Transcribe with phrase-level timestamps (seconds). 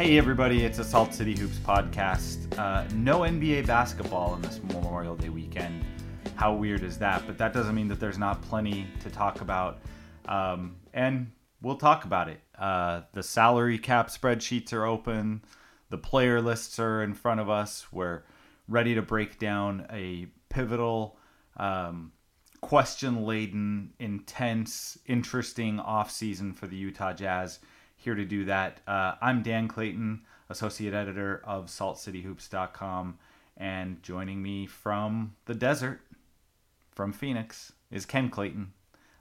[0.00, 2.58] Hey, everybody, it's a Salt City Hoops podcast.
[2.58, 5.84] Uh, no NBA basketball in this Memorial Day weekend.
[6.36, 7.26] How weird is that?
[7.26, 9.82] But that doesn't mean that there's not plenty to talk about.
[10.24, 12.40] Um, and we'll talk about it.
[12.58, 15.42] Uh, the salary cap spreadsheets are open,
[15.90, 17.86] the player lists are in front of us.
[17.92, 18.22] We're
[18.68, 21.18] ready to break down a pivotal,
[21.58, 22.12] um,
[22.62, 27.58] question laden, intense, interesting offseason for the Utah Jazz
[28.00, 28.80] here to do that.
[28.86, 33.18] Uh, I'm Dan Clayton, associate editor of SaltCityHoops.com,
[33.58, 36.00] and joining me from the desert,
[36.92, 38.72] from Phoenix, is Ken Clayton.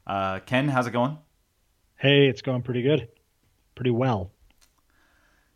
[0.08, 1.18] Uh, Ken, how's it going?
[1.98, 3.10] Hey, it's going pretty good,
[3.76, 4.32] pretty well.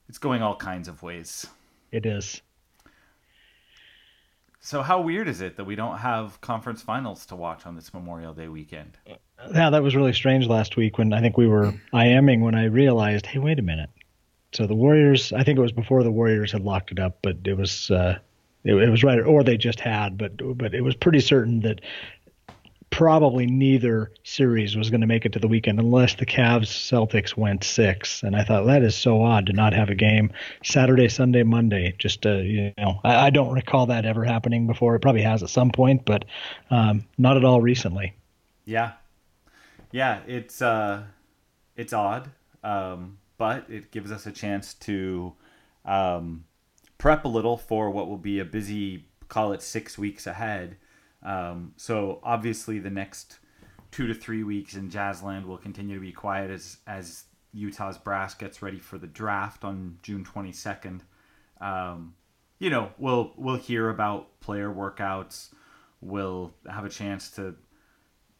[0.09, 1.47] It's going all kinds of ways.
[1.91, 2.41] It is.
[4.65, 7.93] So, how weird is it that we don't have conference finals to watch on this
[7.93, 8.97] Memorial Day weekend?
[9.53, 12.65] Yeah, that was really strange last week when I think we were IMing when I
[12.65, 13.89] realized, hey, wait a minute.
[14.53, 17.39] So the Warriors, I think it was before the Warriors had locked it up, but
[17.43, 18.17] it was uh,
[18.63, 21.81] it, it was right, or they just had, but but it was pretty certain that
[22.93, 27.35] probably neither series was going to make it to the weekend unless the Cavs Celtics
[27.35, 28.21] went six.
[28.21, 30.31] And I thought that is so odd to not have a game
[30.63, 31.95] Saturday, Sunday, Monday.
[31.97, 34.93] Just uh, you know, I, I, don't recall that ever happening before.
[34.93, 36.25] It probably has at some point, but
[36.69, 38.13] um, not at all recently.
[38.63, 38.91] Yeah,
[39.91, 41.01] yeah, it's uh,
[41.75, 42.29] it's odd,
[42.63, 45.33] um, but it gives us a chance to
[45.83, 46.45] um,
[46.99, 50.77] prep a little for what will be a busy, call it six weeks ahead.
[51.23, 53.39] Um, so obviously, the next
[53.91, 58.33] two to three weeks in Jazzland will continue to be quiet as as Utah's brass
[58.33, 61.01] gets ready for the draft on June 22nd.
[61.61, 62.15] Um,
[62.59, 65.53] you know, we'll we'll hear about player workouts.
[66.01, 67.55] We'll have a chance to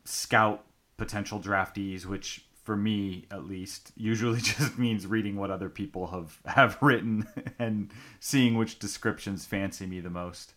[0.03, 0.65] scout
[0.97, 6.39] potential draftees, which for me at least usually just means reading what other people have
[6.45, 7.27] have written
[7.59, 10.53] and seeing which descriptions fancy me the most.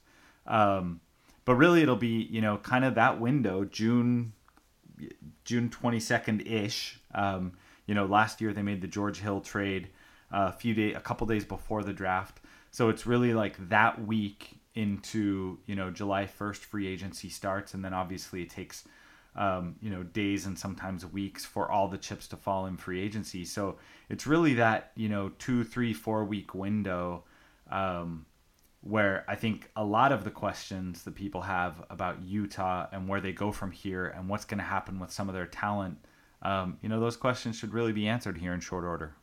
[0.46, 1.00] Um,
[1.46, 4.34] but really it'll be you know kind of that window june
[5.44, 7.52] june 22nd ish um,
[7.86, 9.88] you know last year they made the george hill trade
[10.32, 12.40] uh, a few days a couple days before the draft.
[12.70, 17.74] So it's really like that week into you know july 1st free agency starts.
[17.74, 18.84] And then obviously it takes
[19.34, 23.00] um, you know days and sometimes weeks for all the chips to fall in free
[23.00, 23.44] agency.
[23.44, 23.76] So
[24.08, 27.24] it's really that you know two three four week window
[27.70, 28.26] um,
[28.88, 33.20] where I think a lot of the questions that people have about Utah and where
[33.20, 35.98] they go from here and what's going to happen with some of their talent,
[36.42, 39.16] um, you know, those questions should really be answered here in short order.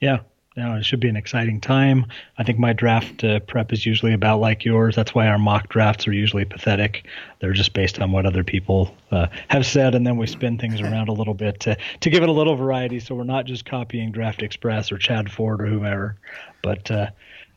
[0.00, 0.20] Yeah,
[0.56, 2.06] no, it should be an exciting time.
[2.36, 4.96] I think my draft uh, prep is usually about like yours.
[4.96, 7.06] That's why our mock drafts are usually pathetic.
[7.40, 10.80] They're just based on what other people uh, have said, and then we spin things
[10.82, 12.98] around a little bit to to give it a little variety.
[12.98, 16.16] So we're not just copying Draft Express or Chad Ford or whomever,
[16.62, 17.10] but uh,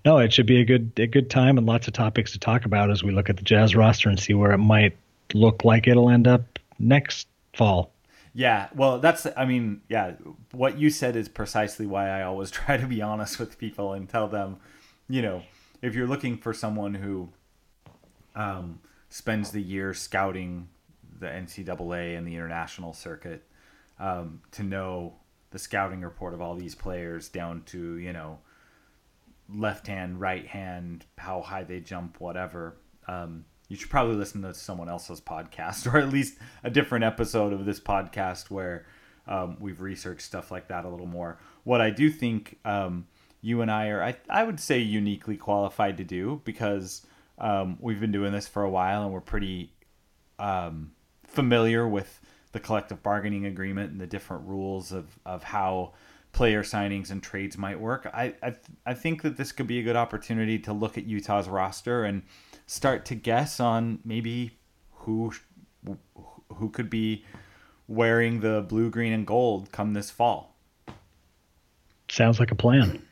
[0.05, 2.65] no, it should be a good a good time and lots of topics to talk
[2.65, 4.95] about as we look at the Jazz roster and see where it might
[5.33, 7.91] look like it'll end up next fall.
[8.33, 10.13] Yeah, well, that's I mean, yeah,
[10.51, 14.09] what you said is precisely why I always try to be honest with people and
[14.09, 14.57] tell them,
[15.07, 15.43] you know,
[15.81, 17.29] if you're looking for someone who
[18.35, 20.67] um, spends the year scouting
[21.19, 23.43] the NCAA and the international circuit
[23.99, 25.13] um, to know
[25.51, 28.39] the scouting report of all these players down to you know
[29.55, 32.77] left hand, right hand, how high they jump, whatever.
[33.07, 37.53] Um, you should probably listen to someone else's podcast or at least a different episode
[37.53, 38.85] of this podcast where
[39.27, 41.39] um, we've researched stuff like that a little more.
[41.63, 43.07] What I do think um,
[43.41, 47.05] you and I are, I, I would say, uniquely qualified to do because
[47.37, 49.71] um, we've been doing this for a while and we're pretty
[50.39, 50.91] um,
[51.25, 52.19] familiar with
[52.51, 55.93] the collective bargaining agreement and the different rules of, of how
[56.33, 58.09] player signings and trades might work.
[58.13, 58.55] I, I
[58.85, 62.23] I think that this could be a good opportunity to look at Utah's roster and
[62.65, 64.57] start to guess on maybe
[64.91, 65.31] who
[66.55, 67.23] who could be
[67.87, 70.55] wearing the blue, green, and gold come this fall.
[72.09, 73.05] Sounds like a plan.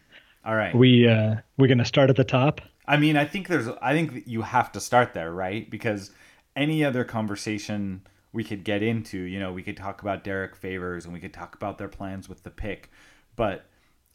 [0.44, 0.75] All right.
[0.75, 2.62] We uh we're gonna start at the top.
[2.88, 5.69] I mean, I think there's I think you have to start there, right?
[5.69, 6.12] Because
[6.56, 8.01] any other conversation
[8.34, 11.34] we could get into, you know, we could talk about Derrick Favors and we could
[11.34, 12.90] talk about their plans with the pick.
[13.42, 13.66] But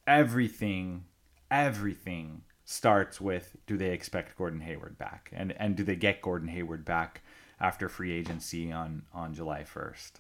[0.07, 1.03] everything,
[1.51, 5.31] everything starts with do they expect Gordon Hayward back?
[5.33, 7.23] And and do they get Gordon Hayward back
[7.59, 10.13] after free agency on on July 1st?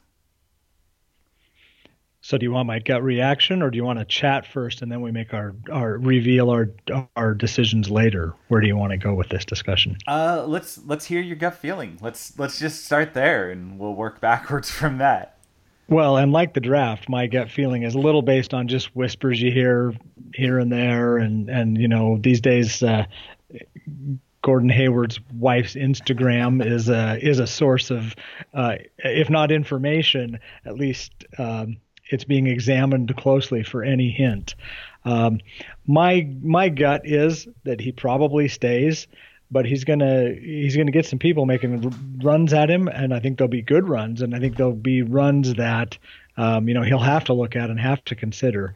[2.21, 4.91] So do you want my gut reaction or do you want to chat first and
[4.91, 6.69] then we make our, our reveal our
[7.15, 8.35] our decisions later?
[8.49, 9.99] Where do you want to go with this discussion?
[10.09, 11.97] Uh let's let's hear your gut feeling.
[12.01, 15.36] Let's let's just start there and we'll work backwards from that.
[15.89, 19.41] Well, and like the draft, my gut feeling is a little based on just whispers
[19.41, 19.95] you hear
[20.35, 22.83] here and there, and and you know these days.
[22.83, 23.07] Uh,
[24.43, 28.15] Gordon Hayward's wife's Instagram is a is a source of,
[28.55, 31.79] uh, if not information, at least um,
[32.11, 34.55] it's being examined closely for any hint.
[35.05, 35.41] Um,
[35.85, 39.09] my my gut is that he probably stays,
[39.51, 43.39] but he's gonna he's gonna get some people making runs at him, and I think
[43.39, 45.99] there'll be good runs, and I think there'll be runs that
[46.37, 48.75] um, you know he'll have to look at and have to consider.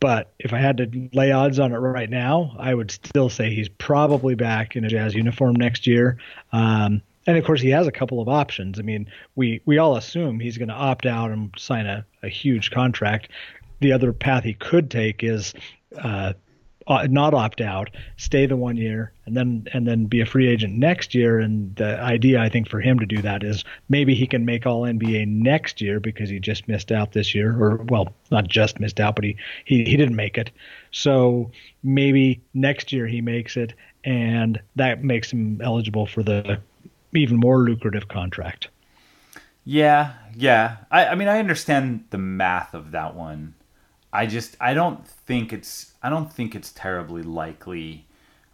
[0.00, 3.54] But if I had to lay odds on it right now, I would still say
[3.54, 6.18] he's probably back in a Jazz uniform next year.
[6.52, 8.80] Um, and of course, he has a couple of options.
[8.80, 12.28] I mean, we, we all assume he's going to opt out and sign a, a
[12.28, 13.28] huge contract.
[13.78, 15.54] The other path he could take is
[15.96, 16.32] uh,
[16.86, 20.48] uh, not opt out, stay the one year, and then and then be a free
[20.48, 21.38] agent next year.
[21.38, 24.66] And the idea, I think, for him to do that is maybe he can make
[24.66, 28.80] All NBA next year because he just missed out this year, or well, not just
[28.80, 30.50] missed out, but he he, he didn't make it.
[30.90, 31.50] So
[31.82, 33.74] maybe next year he makes it,
[34.04, 36.60] and that makes him eligible for the
[37.14, 38.68] even more lucrative contract.
[39.64, 40.78] Yeah, yeah.
[40.90, 43.54] I, I mean, I understand the math of that one.
[44.12, 48.06] I just I don't think it's I don't think it's terribly likely.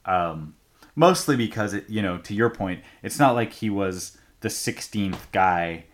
[0.04, 0.54] Um,
[0.94, 5.32] mostly because it you know to your point, it's not like he was the 16th
[5.32, 5.84] guy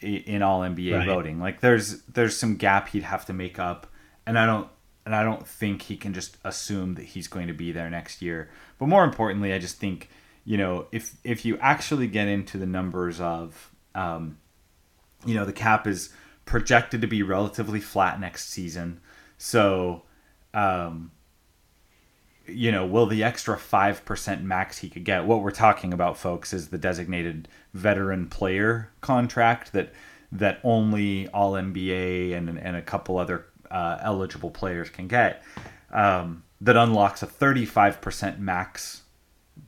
[0.00, 1.06] in all NBA right.
[1.06, 1.40] voting.
[1.40, 3.86] Like there's there's some gap he'd have to make up,
[4.26, 4.68] and I don't
[5.06, 8.22] and I don't think he can just assume that he's going to be there next
[8.22, 8.48] year.
[8.78, 10.08] But more importantly, I just think
[10.44, 14.38] you know if if you actually get into the numbers of um,
[15.26, 16.10] you know the cap is
[16.44, 19.00] projected to be relatively flat next season.
[19.38, 20.02] So,
[20.52, 21.10] um,
[22.46, 25.24] you know, will the extra 5% max he could get?
[25.24, 29.92] What we're talking about, folks, is the designated veteran player contract that
[30.32, 35.44] that only all NBA and, and a couple other uh, eligible players can get.
[35.92, 39.02] Um, that unlocks a 35% max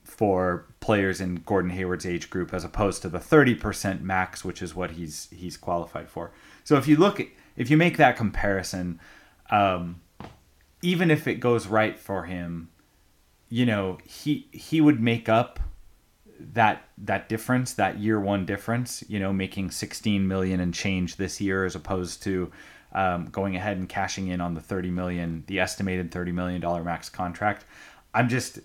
[0.02, 4.74] for players in Gordon Hayward's age group as opposed to the 30% max, which is
[4.74, 6.32] what he's he's qualified for.
[6.66, 8.98] So if you look, at, if you make that comparison,
[9.50, 10.00] um,
[10.82, 12.70] even if it goes right for him,
[13.48, 15.60] you know he he would make up
[16.40, 19.04] that that difference, that year one difference.
[19.06, 22.50] You know, making 16 million and change this year as opposed to
[22.92, 26.82] um, going ahead and cashing in on the 30 million, the estimated 30 million dollar
[26.82, 27.64] max contract.
[28.12, 28.58] I'm just,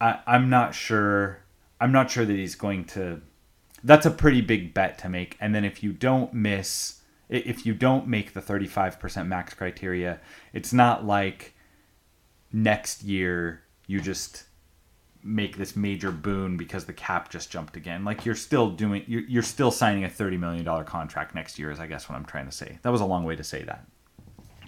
[0.00, 1.40] I, I'm not sure.
[1.80, 3.22] I'm not sure that he's going to.
[3.82, 5.36] That's a pretty big bet to make.
[5.40, 7.00] And then if you don't miss
[7.34, 10.20] if you don't make the 35% max criteria,
[10.52, 11.54] it's not like
[12.52, 14.44] next year you just
[15.22, 18.04] make this major boon because the cap just jumped again.
[18.04, 21.80] Like you're still doing, you're, you're still signing a $30 million contract next year, is
[21.80, 22.78] I guess what I'm trying to say.
[22.82, 23.86] That was a long way to say that.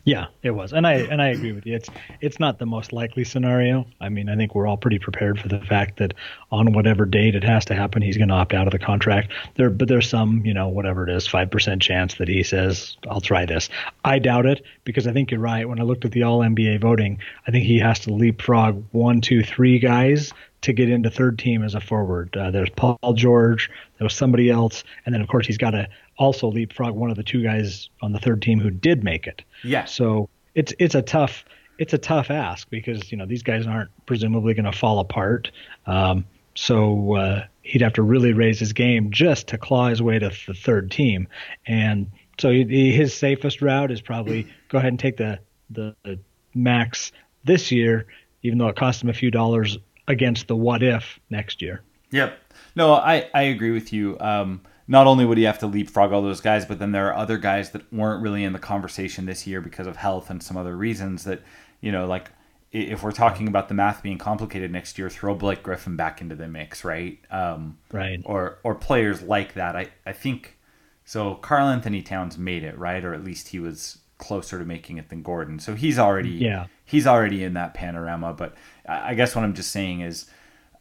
[0.06, 1.74] Yeah, it was, and I and I agree with you.
[1.74, 3.86] It's it's not the most likely scenario.
[4.00, 6.14] I mean, I think we're all pretty prepared for the fact that
[6.52, 9.32] on whatever date it has to happen, he's going to opt out of the contract.
[9.56, 12.96] There, but there's some, you know, whatever it is, five percent chance that he says,
[13.10, 13.68] "I'll try this."
[14.04, 15.68] I doubt it because I think you're right.
[15.68, 17.18] When I looked at the All NBA voting,
[17.48, 20.32] I think he has to leapfrog one, two, three guys
[20.62, 22.36] to get into third team as a forward.
[22.36, 25.88] Uh, there's Paul George, there was somebody else, and then of course he's got to
[26.18, 29.42] also leapfrog one of the two guys on the third team who did make it.
[29.64, 29.84] Yeah.
[29.84, 31.44] So it's it's a tough
[31.78, 35.50] it's a tough ask because you know these guys aren't presumably going to fall apart.
[35.86, 40.18] Um, so uh, he'd have to really raise his game just to claw his way
[40.18, 41.28] to the third team,
[41.66, 45.38] and so he, his safest route is probably go ahead and take the,
[45.70, 46.18] the the
[46.54, 47.12] max
[47.44, 48.06] this year,
[48.42, 51.82] even though it costs him a few dollars against the what if next year.
[52.10, 52.38] Yep.
[52.74, 54.16] No, I I agree with you.
[54.18, 57.16] Um, not only would he have to leapfrog all those guys, but then there are
[57.16, 60.56] other guys that weren't really in the conversation this year because of health and some
[60.56, 61.42] other reasons that,
[61.80, 62.30] you know, like
[62.72, 66.34] if we're talking about the math being complicated next year, throw Blake Griffin back into
[66.34, 67.18] the mix, right?
[67.30, 68.20] Um, right.
[68.24, 69.76] Or or players like that.
[69.76, 70.58] I, I think
[71.04, 71.34] so.
[71.36, 73.04] Karl-Anthony Towns made it, right?
[73.04, 75.58] Or at least he was closer to making it than Gordon.
[75.58, 78.32] So he's already yeah he's already in that panorama.
[78.32, 78.54] But
[78.88, 80.30] I guess what I'm just saying is,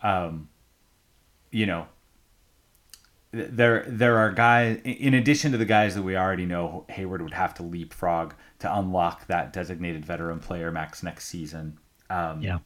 [0.02, 0.48] um,
[1.52, 1.88] you know,
[3.36, 7.34] there there are guys in addition to the guys that we already know Hayward would
[7.34, 11.78] have to leapfrog to unlock that designated veteran player max next season.
[12.10, 12.60] Um, yeah,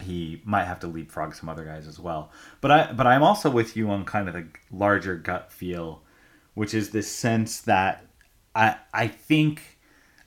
[0.00, 2.32] he might have to leapfrog some other guys as well.
[2.60, 6.02] But I but I'm also with you on kind of the larger gut feel,
[6.54, 8.04] which is this sense that
[8.54, 9.78] I I think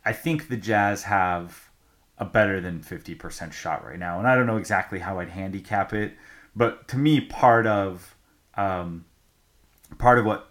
[0.06, 1.70] I think the Jazz have
[2.18, 4.20] a better than 50% shot right now.
[4.20, 6.14] And I don't know exactly how I'd handicap it,
[6.56, 8.16] but to me part of
[8.56, 9.04] um,
[9.98, 10.50] part of what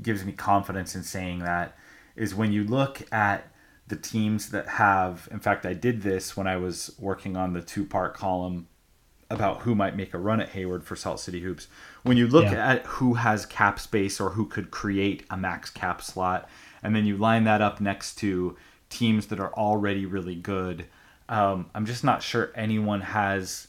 [0.00, 1.76] gives me confidence in saying that
[2.16, 3.48] is when you look at
[3.88, 7.60] the teams that have in fact I did this when I was working on the
[7.60, 8.68] two part column
[9.32, 11.66] about who might make a run at Hayward for Salt City Hoops.
[12.02, 12.72] When you look yeah.
[12.72, 16.48] at who has cap space or who could create a max cap slot,
[16.82, 18.56] and then you line that up next to
[18.90, 20.84] teams that are already really good,
[21.28, 23.68] um, I'm just not sure anyone has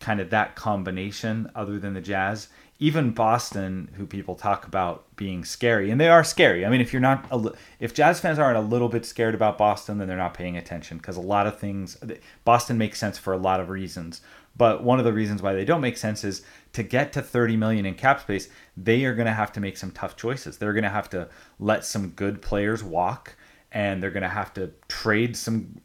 [0.00, 2.48] kind of that combination other than the Jazz.
[2.80, 6.64] Even Boston, who people talk about being scary, and they are scary.
[6.64, 9.58] I mean, if you're not, a, if Jazz fans aren't a little bit scared about
[9.58, 11.96] Boston, then they're not paying attention because a lot of things,
[12.44, 14.22] Boston makes sense for a lot of reasons.
[14.56, 17.56] But one of the reasons why they don't make sense is to get to 30
[17.56, 20.58] million in cap space, they are going to have to make some tough choices.
[20.58, 23.36] They're going to have to let some good players walk
[23.72, 25.80] and they're going to have to trade some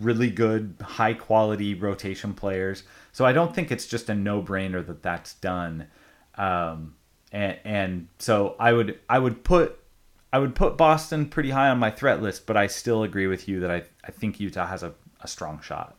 [0.00, 2.82] really good high quality rotation players.
[3.12, 5.86] So I don't think it's just a no-brainer that that's done.
[6.36, 6.94] Um,
[7.32, 9.78] and, and so I would I would put
[10.32, 13.48] I would put Boston pretty high on my threat list, but I still agree with
[13.48, 15.96] you that I, I think Utah has a, a strong shot.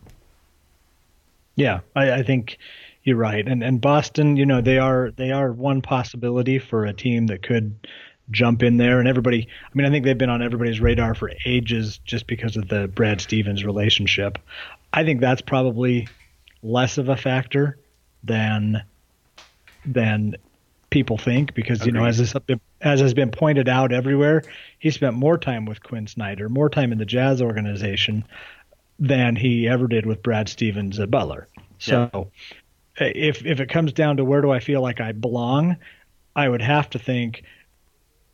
[1.55, 2.57] Yeah, I, I think
[3.03, 3.45] you're right.
[3.47, 7.43] And and Boston, you know, they are they are one possibility for a team that
[7.43, 7.75] could
[8.29, 11.31] jump in there and everybody I mean I think they've been on everybody's radar for
[11.45, 14.38] ages just because of the Brad Stevens relationship.
[14.93, 16.07] I think that's probably
[16.63, 17.77] less of a factor
[18.23, 18.83] than
[19.85, 20.35] than
[20.89, 21.93] people think because Agreed.
[21.93, 22.35] you know as this,
[22.81, 24.43] as has been pointed out everywhere
[24.77, 28.25] he spent more time with Quin Snyder more time in the jazz organization
[29.01, 31.47] than he ever did with Brad Stevens at Butler.
[31.79, 32.29] So
[33.00, 33.07] yeah.
[33.15, 35.77] if if it comes down to where do I feel like I belong,
[36.35, 37.43] I would have to think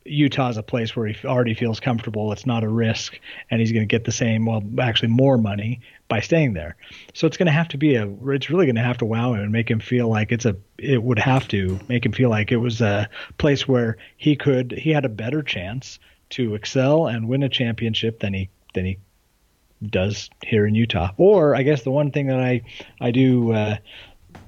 [0.08, 2.32] Utah's a place where he already feels comfortable.
[2.32, 5.82] It's not a risk, and he's going to get the same, well, actually more money
[6.08, 6.76] by staying there.
[7.14, 8.08] So it's going to have to be a.
[8.28, 10.56] It's really going to have to wow him and make him feel like it's a.
[10.78, 14.72] It would have to make him feel like it was a place where he could.
[14.72, 16.00] He had a better chance
[16.30, 18.98] to excel and win a championship than he than he
[19.86, 21.12] does here in Utah.
[21.18, 22.62] Or I guess the one thing that I
[23.00, 23.78] I do uh,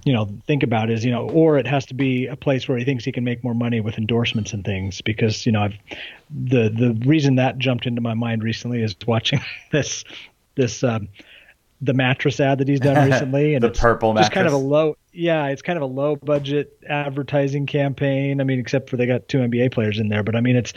[0.09, 2.79] you know think about is you know or it has to be a place where
[2.79, 5.75] he thinks he can make more money with endorsements and things because you know I've
[6.31, 9.39] the the reason that jumped into my mind recently is watching
[9.71, 10.03] this
[10.55, 11.09] this um,
[11.81, 14.33] the mattress ad that he's done recently and the it's purple just mattress.
[14.33, 18.57] kind of a low yeah it's kind of a low budget advertising campaign i mean
[18.57, 20.73] except for they got two nba players in there but i mean it's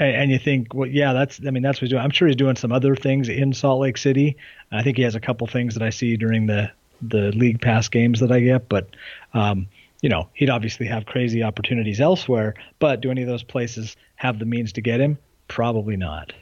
[0.00, 1.40] and, and, you think, well, yeah, that's.
[1.44, 2.04] I mean, that's what he's doing.
[2.04, 4.36] I'm sure he's doing some other things in Salt Lake City.
[4.70, 6.70] I think he has a couple things that I see during the
[7.02, 8.88] the league pass games that I get, but.
[9.34, 9.68] Um,
[10.00, 14.38] you know, he'd obviously have crazy opportunities elsewhere, but do any of those places have
[14.38, 15.18] the means to get him?
[15.48, 16.32] Probably not,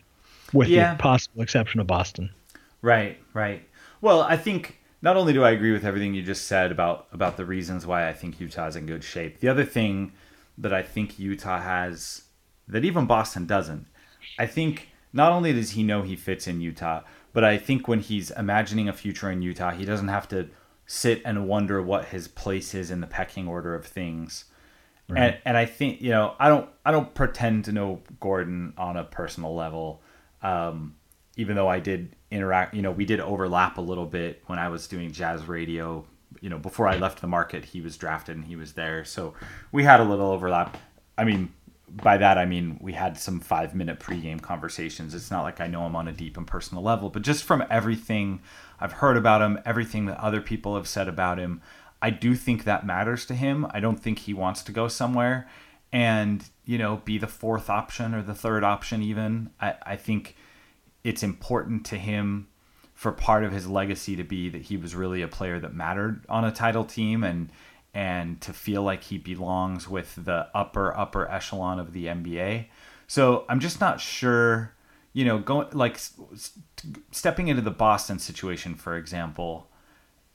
[0.53, 0.95] with yeah.
[0.95, 2.31] the possible exception of Boston.
[2.83, 3.67] Right, right.
[4.01, 7.37] Well, I think not only do I agree with everything you just said about about
[7.37, 9.41] the reasons why I think Utah's in good shape.
[9.41, 10.13] The other thing
[10.59, 12.23] that I think Utah has
[12.69, 13.87] that even Boston doesn't.
[14.39, 17.03] I think not only does he know he fits in Utah,
[17.37, 20.49] but I think when he's imagining a future in Utah, he doesn't have to
[20.87, 24.47] sit and wonder what his place is in the pecking order of things.
[25.07, 25.21] Right.
[25.21, 28.97] And and I think you know I don't I don't pretend to know Gordon on
[28.97, 30.01] a personal level,
[30.41, 30.95] um,
[31.37, 32.73] even though I did interact.
[32.73, 36.07] You know, we did overlap a little bit when I was doing jazz radio.
[36.41, 39.35] You know, before I left the market, he was drafted and he was there, so
[39.73, 40.79] we had a little overlap.
[41.19, 41.53] I mean,
[41.89, 45.15] by that I mean we had some five minute pregame conversations.
[45.15, 47.65] It's not like I know him on a deep and personal level, but just from
[47.71, 48.41] everything
[48.81, 51.63] I've heard about him, everything that other people have said about him,
[52.03, 53.67] I do think that matters to him.
[53.71, 55.49] I don't think he wants to go somewhere
[55.93, 59.51] and, you know, be the fourth option or the third option even.
[59.61, 60.37] I, I think
[61.05, 62.49] it's important to him
[62.95, 66.25] for part of his legacy to be that he was really a player that mattered
[66.29, 67.51] on a title team and
[67.97, 72.67] and to feel like he belongs with the upper upper echelon of the NBA.
[73.07, 74.75] So I'm just not sure,
[75.15, 75.99] you know, going like
[77.11, 79.71] stepping into the Boston situation for example,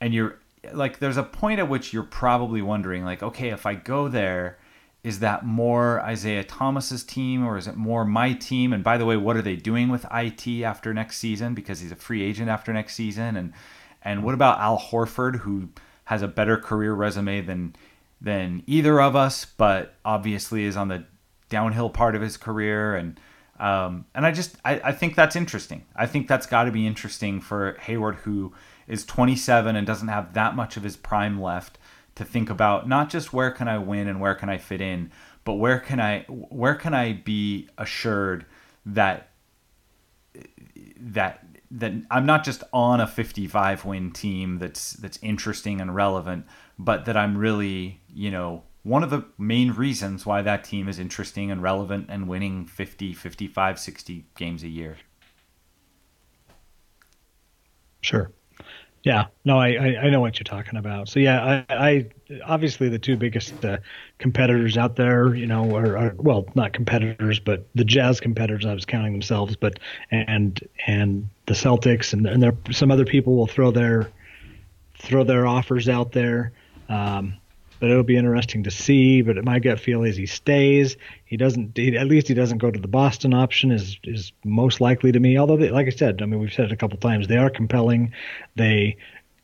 [0.01, 0.39] and you're
[0.73, 4.57] like there's a point at which you're probably wondering like okay, if I go there
[5.03, 8.73] is that more Isaiah Thomas's team or is it more my team?
[8.73, 11.91] And by the way, what are they doing with IT after next season because he's
[11.91, 13.53] a free agent after next season and
[14.01, 15.69] and what about Al Horford who
[16.11, 17.73] has a better career resume than
[18.19, 21.05] than either of us, but obviously is on the
[21.47, 23.17] downhill part of his career and
[23.57, 25.85] um, and I just I, I think that's interesting.
[25.95, 28.51] I think that's got to be interesting for Hayward, who
[28.89, 31.77] is 27 and doesn't have that much of his prime left,
[32.15, 35.11] to think about not just where can I win and where can I fit in,
[35.45, 38.45] but where can I where can I be assured
[38.85, 39.29] that
[40.99, 46.45] that that I'm not just on a 55 win team that's that's interesting and relevant,
[46.77, 50.99] but that I'm really, you know, one of the main reasons why that team is
[50.99, 54.97] interesting and relevant and winning 50, 55, 60 games a year.
[58.01, 58.31] Sure.
[59.03, 61.09] Yeah, no, I, I, know what you're talking about.
[61.09, 62.09] So yeah, I, I
[62.45, 63.77] obviously the two biggest uh,
[64.19, 68.63] competitors out there, you know, are, are, well, not competitors, but the Jazz competitors.
[68.63, 69.79] I was counting themselves, but
[70.11, 74.11] and and the Celtics and and there some other people will throw their
[74.99, 76.51] throw their offers out there.
[76.87, 77.37] Um,
[77.81, 79.23] but it'll be interesting to see.
[79.23, 80.95] But my gut feel is he stays.
[81.25, 81.75] He doesn't.
[81.75, 83.71] He, at least he doesn't go to the Boston option.
[83.71, 85.37] Is is most likely to me.
[85.37, 87.27] Although, they, like I said, I mean we've said it a couple times.
[87.27, 88.13] They are compelling.
[88.55, 88.97] They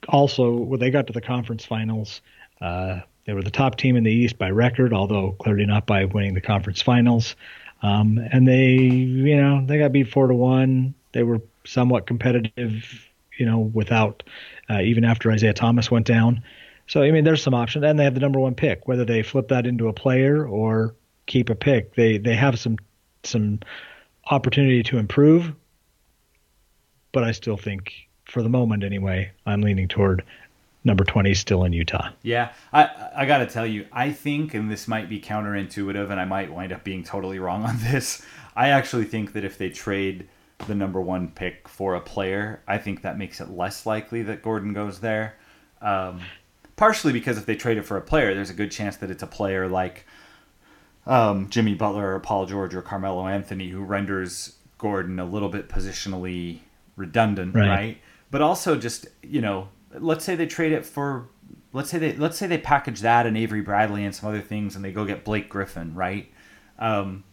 [0.07, 2.21] also when they got to the conference finals.
[2.61, 6.05] Uh, they were the top team in the East by record, although clearly not by
[6.05, 7.35] winning the conference finals.
[7.81, 10.93] Um, and they, you know, they got beat four to one.
[11.11, 14.23] They were somewhat competitive, you know, without
[14.69, 16.43] uh, even after Isaiah Thomas went down.
[16.87, 18.87] So I mean, there's some options, and they have the number one pick.
[18.87, 22.77] Whether they flip that into a player or keep a pick, they they have some
[23.23, 23.59] some
[24.25, 25.53] opportunity to improve.
[27.11, 27.93] But I still think,
[28.25, 30.23] for the moment anyway, I'm leaning toward
[30.83, 32.09] number 20 still in Utah.
[32.23, 36.19] Yeah, I I got to tell you, I think, and this might be counterintuitive, and
[36.19, 38.25] I might wind up being totally wrong on this.
[38.55, 40.27] I actually think that if they trade
[40.65, 44.41] the number one pick for a player, I think that makes it less likely that
[44.41, 45.35] Gordon goes there.
[45.81, 46.21] Um,
[46.77, 49.23] partially because if they trade it for a player, there's a good chance that it's
[49.23, 50.05] a player like
[51.05, 55.67] um, Jimmy Butler or Paul George or Carmelo Anthony who renders Gordon a little bit
[55.67, 56.59] positionally
[56.95, 57.67] redundant, right?
[57.67, 57.97] right?
[58.31, 61.27] But also just you know, let's say they trade it for
[61.73, 64.75] let's say they let's say they package that and Avery Bradley and some other things
[64.75, 66.31] and they go get Blake Griffin, right?
[66.79, 67.23] Um,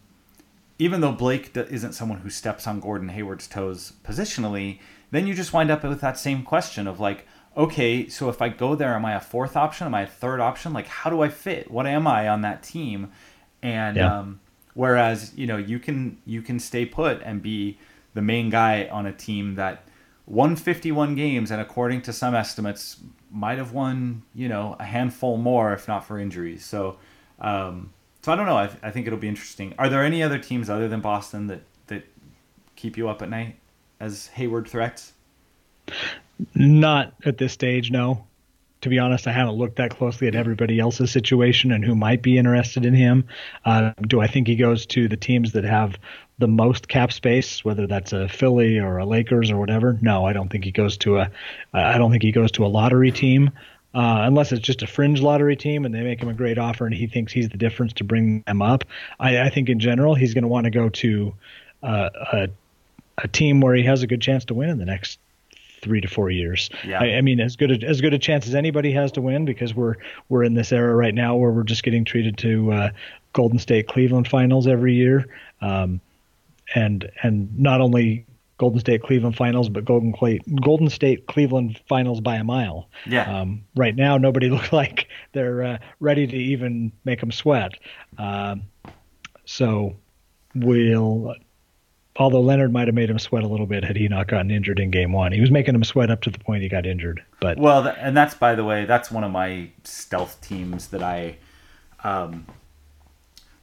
[0.77, 4.79] even though Blake isn't someone who steps on Gordon Hayward's toes positionally,
[5.11, 7.25] then you just wind up with that same question of like,
[7.55, 9.87] okay, so if I go there, am I a fourth option?
[9.87, 10.73] Am I a third option?
[10.73, 11.71] Like, how do I fit?
[11.71, 13.11] What am I on that team?
[13.61, 14.19] And yeah.
[14.19, 14.39] um,
[14.73, 17.79] whereas you know you can you can stay put and be
[18.13, 19.87] the main guy on a team that
[20.27, 22.97] won 51 games and according to some estimates
[23.31, 26.63] might have won you know a handful more if not for injuries.
[26.63, 26.97] So
[27.39, 27.91] um,
[28.21, 28.57] so I don't know.
[28.57, 29.73] I, I think it'll be interesting.
[29.77, 32.03] Are there any other teams other than Boston that that
[32.75, 33.57] keep you up at night
[33.99, 35.13] as Hayward threats?
[36.53, 38.25] Not at this stage, no.
[38.81, 42.21] To be honest, I haven't looked that closely at everybody else's situation and who might
[42.21, 43.25] be interested in him.
[43.63, 45.97] Uh, do I think he goes to the teams that have
[46.37, 49.97] the most cap space, whether that's a Philly or a Lakers or whatever?
[50.01, 51.31] No, I don't think he goes to a.
[51.73, 53.51] I don't think he goes to a lottery team.
[53.95, 56.85] Uh, unless it's just a fringe lottery team and they make him a great offer
[56.85, 58.83] and he thinks he's the difference to bring them up.
[59.21, 61.33] I, I think in general he's going to want to go to
[61.81, 62.49] uh, a,
[63.19, 65.17] a team where he has a good chance to win in the next
[65.85, 66.69] three to four years.
[66.83, 66.99] Yeah.
[66.99, 69.45] I, I, mean, as good a, as good a chance as anybody has to win
[69.45, 69.95] because we're
[70.27, 72.89] we're in this era right now where we're just getting treated to uh,
[73.31, 75.27] Golden State Cleveland finals every year,
[75.61, 76.01] um,
[76.73, 78.25] and and not only
[78.57, 82.89] Golden State Cleveland finals, but Golden Clay, Golden State Cleveland finals by a mile.
[83.05, 83.41] Yeah.
[83.41, 87.73] Um, right now, nobody looks like they're uh, ready to even make them sweat.
[88.17, 88.63] Um,
[89.45, 89.95] so
[90.55, 91.35] we'll
[92.17, 94.79] although Leonard might have made him sweat a little bit had he not gotten injured
[94.79, 95.31] in game one.
[95.31, 97.23] He was making him sweat up to the point he got injured.
[97.39, 101.37] But well, and that's by the way, that's one of my stealth teams that I.
[102.03, 102.47] Um,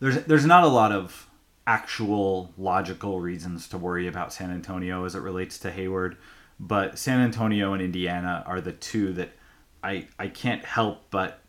[0.01, 1.29] there's there's not a lot of
[1.67, 6.17] actual logical reasons to worry about San Antonio as it relates to Hayward,
[6.59, 9.31] but San Antonio and Indiana are the two that
[9.83, 11.41] I I can't help but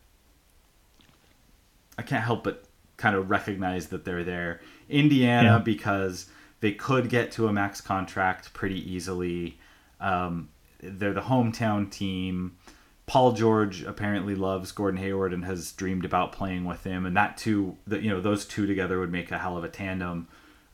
[1.98, 2.64] I can't help but
[2.96, 4.60] kind of recognize that they're there.
[4.88, 5.58] Indiana yeah.
[5.58, 6.26] because
[6.64, 9.58] they could get to a max contract pretty easily.
[10.00, 10.48] Um,
[10.80, 12.56] they're the hometown team.
[13.04, 17.36] Paul George apparently loves Gordon Hayward and has dreamed about playing with him, and that
[17.36, 20.26] two, you know, those two together would make a hell of a tandem.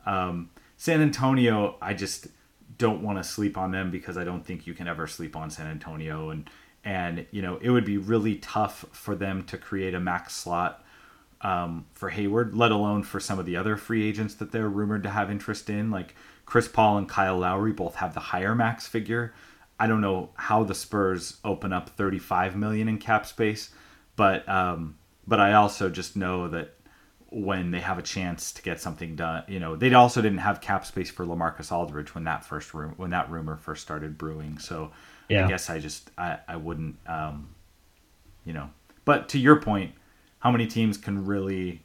[0.07, 2.29] Um, San Antonio, I just
[2.79, 5.51] don't want to sleep on them because I don't think you can ever sleep on
[5.51, 6.49] San Antonio, and
[6.85, 10.85] and you know, it would be really tough for them to create a max slot
[11.43, 15.03] um, for Hayward, let alone for some of the other free agents that they're rumored
[15.05, 15.91] to have interest in.
[15.91, 19.33] Like Chris Paul and Kyle Lowry both have the higher max figure.
[19.79, 23.71] I don't know how the Spurs open up 35 million in cap space,
[24.17, 26.75] but um, but I also just know that
[27.31, 30.61] when they have a chance to get something done, you know, they also didn't have
[30.61, 34.59] cap space for LaMarcus Aldridge when that first room when that rumor first started brewing.
[34.59, 34.91] So
[35.29, 35.47] yeah.
[35.47, 37.55] I guess I just I I wouldn't um,
[38.45, 38.69] you know.
[39.07, 39.93] But to your point,
[40.41, 41.85] how many teams can really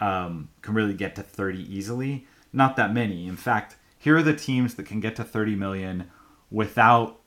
[0.00, 2.26] um, can really get to 30 easily?
[2.52, 3.26] Not that many.
[3.26, 6.10] In fact, here are the teams that can get to 30 million
[6.50, 7.20] without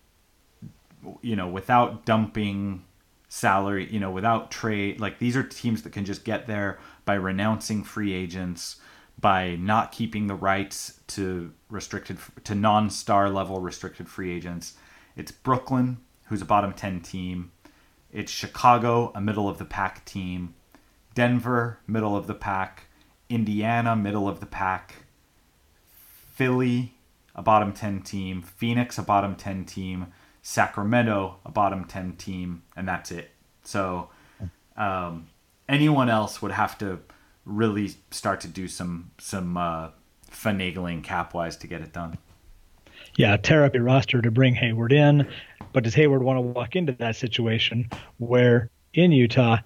[1.21, 2.83] you know without dumping
[3.29, 4.99] salary, you know, without trade.
[4.99, 8.77] Like these are teams that can just get there by renouncing free agents,
[9.19, 14.75] by not keeping the rights to restricted to non-star level restricted free agents.
[15.15, 17.51] It's Brooklyn, who's a bottom 10 team.
[18.11, 20.55] It's Chicago, a middle of the pack team.
[21.13, 22.83] Denver, middle of the pack.
[23.29, 24.95] Indiana, middle of the pack.
[26.33, 26.93] Philly,
[27.35, 28.41] a bottom 10 team.
[28.41, 30.07] Phoenix, a bottom 10 team.
[30.41, 33.31] Sacramento, a bottom 10 team, and that's it.
[33.63, 34.09] So
[34.77, 35.27] um,
[35.67, 36.99] anyone else would have to
[37.45, 39.89] really start to do some some uh,
[40.31, 42.17] finagling cap wise to get it done.
[43.15, 45.27] Yeah, tear up your roster to bring Hayward in,
[45.77, 47.87] but does Hayward want to walk into that situation
[48.17, 49.57] where in Utah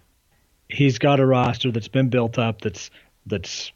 [0.68, 2.92] he's got a roster that's been built up that's
[3.28, 3.72] that's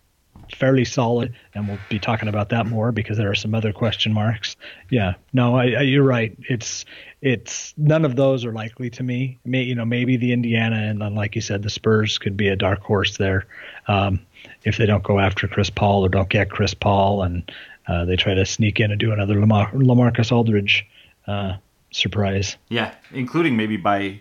[0.54, 4.12] fairly solid, and we'll be talking about that more because there are some other question
[4.12, 4.58] marks.
[4.90, 6.38] Yeah, no, I, I, you're right.
[6.50, 6.84] It's
[7.22, 9.40] it's none of those are likely to me.
[9.46, 12.50] May, you know, maybe the Indiana and then, like you said, the Spurs could be
[12.50, 13.48] a dark horse there
[13.88, 14.20] um,
[14.66, 17.50] if they don't go after Chris Paul or don't get Chris Paul, and
[17.88, 20.86] uh, they try to sneak in and do another Lamar- Lamarcus Aldridge
[21.28, 21.56] uh,
[21.96, 22.58] surprise.
[22.70, 24.20] Yeah, including maybe by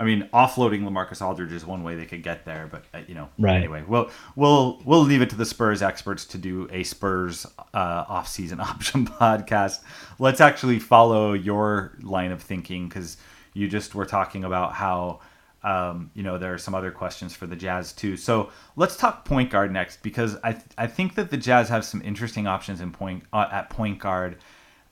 [0.00, 3.14] I mean, offloading Lamarcus Aldridge is one way they could get there, but uh, you
[3.14, 3.56] know, right.
[3.56, 8.06] anyway, we'll we'll we'll leave it to the Spurs experts to do a Spurs uh,
[8.08, 9.80] off-season option podcast.
[10.18, 13.18] Let's actually follow your line of thinking because
[13.52, 15.20] you just were talking about how
[15.62, 18.16] um, you know there are some other questions for the Jazz too.
[18.16, 21.84] So let's talk point guard next because I th- I think that the Jazz have
[21.84, 24.38] some interesting options in point uh, at point guard,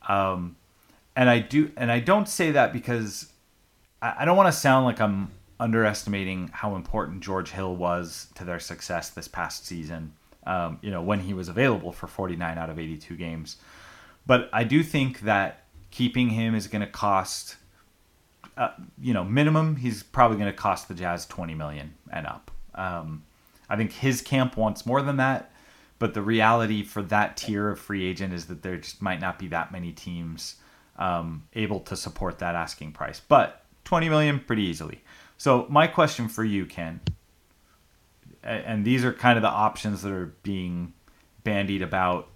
[0.07, 0.57] um,
[1.19, 3.33] and I do and I don't say that because
[4.01, 8.61] I don't want to sound like I'm underestimating how important George Hill was to their
[8.61, 10.13] success this past season.
[10.47, 13.57] Um, you know, when he was available for 49 out of 82 games.
[14.27, 17.57] But I do think that keeping him is going to cost,
[18.57, 18.71] uh,
[19.03, 19.77] you know, minimum.
[19.77, 22.53] He's probably going to cost the Jazz 20 million and up.
[22.77, 23.25] Um,
[23.69, 25.51] I think his camp wants more than that.
[25.99, 29.41] But the reality for that tier of free agent is that there just might not
[29.41, 30.55] be that many teams
[30.99, 33.21] um, able to support that asking price.
[33.21, 35.03] But 20 million pretty easily.
[35.37, 37.01] So my question for you, Ken,
[38.43, 40.93] and these are kind of the options that are being
[41.45, 42.29] bandied about,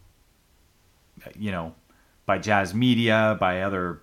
[1.37, 1.75] you know,
[2.27, 4.01] by Jazz Media, by other,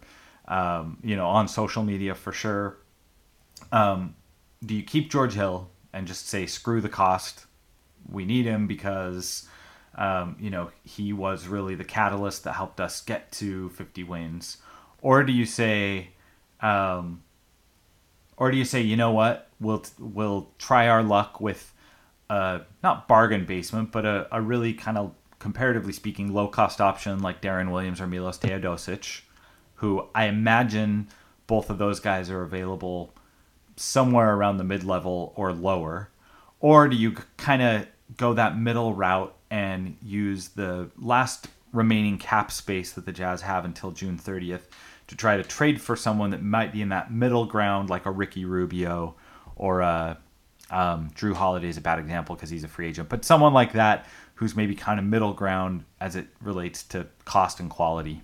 [0.48, 2.78] um, you know, on social media for sure.
[3.72, 4.16] Um,
[4.66, 7.46] do you keep George Hill and just say screw the cost?
[8.10, 9.48] We need him because,
[9.96, 14.58] um, you know, he was really the catalyst that helped us get to 50 wins,
[15.02, 16.10] or do you say,
[16.62, 17.24] um,
[18.38, 21.74] or do you say, you know what, we'll we'll try our luck with
[22.30, 27.20] a not bargain basement, but a, a really kind of comparatively speaking low cost option
[27.20, 29.22] like Deron Williams or Milos Teodosic,
[29.76, 31.08] who I imagine
[31.48, 33.14] both of those guys are available
[33.76, 36.10] somewhere around the mid level or lower,
[36.60, 42.52] or do you kind of go that middle route and use the last remaining cap
[42.52, 44.62] space that the Jazz have until June 30th
[45.08, 48.12] to try to trade for someone that might be in that middle ground, like a
[48.12, 49.16] Ricky Rubio
[49.56, 50.18] or a
[50.70, 53.74] um, Jrue Holiday is a bad example because he's a free agent, but someone like
[53.74, 58.22] that who's maybe kind of middle ground as it relates to cost and quality.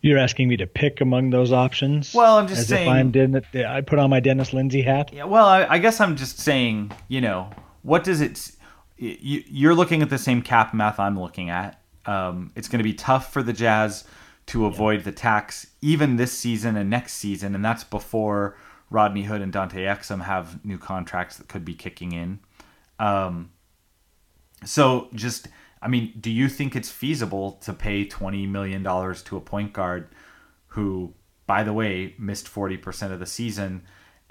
[0.00, 2.12] You're asking me to pick among those options.
[2.12, 2.88] Well, I'm just as saying.
[2.88, 5.12] If I'm Den- I put on my Dennis Lindsey hat.
[5.12, 5.24] Yeah.
[5.24, 6.90] Well, I, I guess I'm just saying.
[7.06, 7.50] You know,
[7.82, 8.52] what does it?
[8.96, 11.80] You, you're looking at the same cap math I'm looking at.
[12.06, 14.04] Um, it's going to be tough for the Jazz
[14.46, 15.04] to avoid yeah.
[15.04, 18.56] the tax even this season and next season, and that's before
[18.90, 22.40] Rodney Hood and Dante Exum have new contracts that could be kicking in.
[22.98, 23.50] Um,
[24.64, 25.48] so just,
[25.80, 29.72] I mean, do you think it's feasible to pay twenty million dollars to a point
[29.72, 30.08] guard
[30.68, 31.14] who,
[31.46, 33.82] by the way, missed forty percent of the season?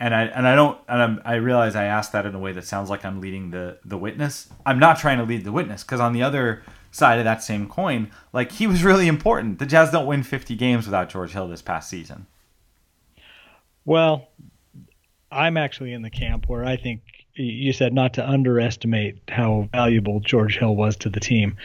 [0.01, 2.51] And I and I don't and I'm, I realize I asked that in a way
[2.53, 4.49] that sounds like I'm leading the the witness.
[4.65, 7.69] I'm not trying to lead the witness because on the other side of that same
[7.69, 9.59] coin, like he was really important.
[9.59, 12.25] The Jazz don't win 50 games without George Hill this past season.
[13.85, 14.27] Well,
[15.31, 17.01] I'm actually in the camp where I think
[17.35, 21.57] you said not to underestimate how valuable George Hill was to the team.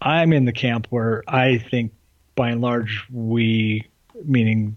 [0.00, 1.92] I'm in the camp where I think
[2.34, 3.86] by and large we
[4.24, 4.76] meaning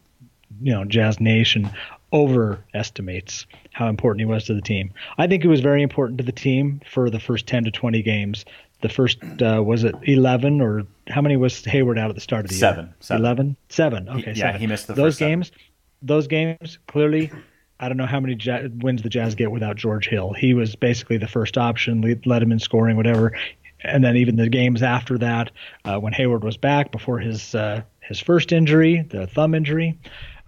[0.62, 1.72] you know Jazz Nation
[2.13, 4.91] overestimates how important he was to the team.
[5.17, 8.02] I think he was very important to the team for the first 10 to 20
[8.02, 8.46] games
[8.82, 12.46] the first uh, was it 11 or how many was Hayward out at the start
[12.46, 12.96] of the seven, year?
[13.00, 13.22] Seven.
[13.24, 13.56] 11?
[13.70, 14.10] Seven.
[14.10, 14.22] Okay.
[14.34, 14.62] He, yeah, seven.
[14.62, 15.48] he missed the those games.
[15.48, 15.62] Seven.
[16.04, 17.32] Those games clearly.
[17.80, 20.34] I don't know how many ja- wins the Jazz get without George Hill.
[20.34, 23.38] He was basically the first option, lead, led him in scoring, whatever.
[23.82, 25.52] And then even the games after that,
[25.86, 29.98] uh, when Hayward was back before his uh, his first injury, the thumb injury,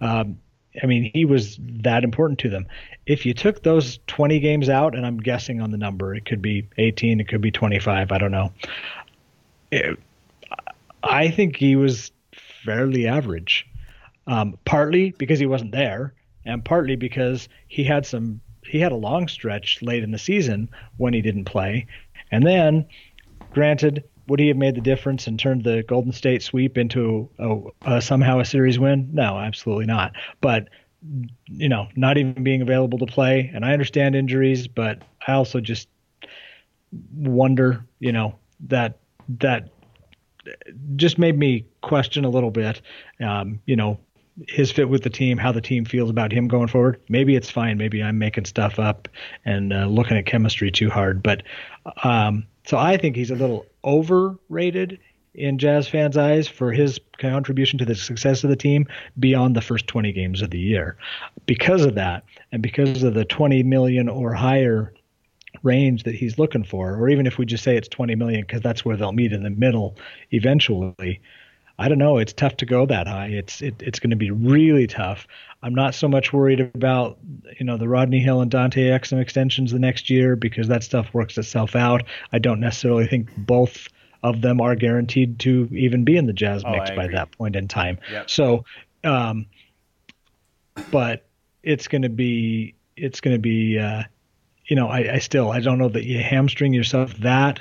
[0.00, 0.38] Um,
[0.82, 2.66] I mean, he was that important to them.
[3.06, 6.40] If you took those 20 games out, and I'm guessing on the number, it could
[6.40, 8.52] be 18, it could be 25, I don't know.
[9.72, 9.98] It,
[11.02, 12.12] I think he was
[12.64, 13.66] fairly average,
[14.26, 18.96] um, partly because he wasn't there, and partly because he had some he had a
[18.96, 21.86] long stretch late in the season when he didn't play,
[22.30, 22.86] and then,
[23.52, 27.96] granted, would he have made the difference and turned the Golden State sweep into a,
[27.96, 29.10] a, somehow a series win?
[29.12, 30.12] No, absolutely not.
[30.40, 30.68] But
[31.46, 35.60] you know, not even being available to play, and I understand injuries, but I also
[35.60, 35.88] just
[37.12, 38.36] wonder, you know,
[38.68, 38.98] that
[39.40, 39.70] that
[40.94, 42.80] just made me question a little bit,
[43.20, 43.98] um, you know,
[44.46, 47.00] his fit with the team, how the team feels about him going forward.
[47.08, 47.78] Maybe it's fine.
[47.78, 49.08] Maybe I'm making stuff up
[49.44, 51.20] and uh, looking at chemistry too hard.
[51.20, 51.42] But
[52.04, 55.00] um, so I think he's a little overrated
[55.34, 58.86] in Jazz fans' eyes for his contribution to the success of the team
[59.18, 60.96] beyond the first 20 games of the year.
[61.46, 64.94] Because of that, and because of the 20 million or higher
[65.64, 68.60] range that he's looking for, or even if we just say it's 20 million because
[68.60, 69.96] that's where they'll meet in the middle
[70.30, 71.20] eventually.
[71.80, 72.18] I don't know.
[72.18, 73.28] It's tough to go that high.
[73.28, 75.26] It's it, it's going to be really tough.
[75.62, 77.18] I'm not so much worried about
[77.58, 81.12] you know the Rodney Hill and Dante Exum extensions the next year because that stuff
[81.14, 82.02] works itself out.
[82.32, 83.88] I don't necessarily think both
[84.22, 87.56] of them are guaranteed to even be in the Jazz oh, mix by that point
[87.56, 87.98] in time.
[88.12, 88.28] Yep.
[88.28, 88.66] So,
[89.02, 89.46] um,
[90.90, 91.26] but
[91.62, 94.02] it's going to be it's going to be uh,
[94.66, 97.60] you know, I, I still I don't know that you hamstring yourself that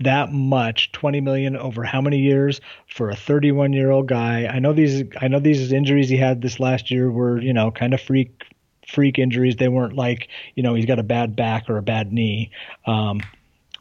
[0.00, 4.46] that much 20 million over how many years for a 31 year old guy?
[4.46, 7.70] I know these i know these injuries he had this last year were you know
[7.70, 8.42] kind of freak
[8.86, 9.56] freak injuries.
[9.56, 12.50] They weren't like you know he's got a bad back or a bad knee.
[12.86, 13.20] Um,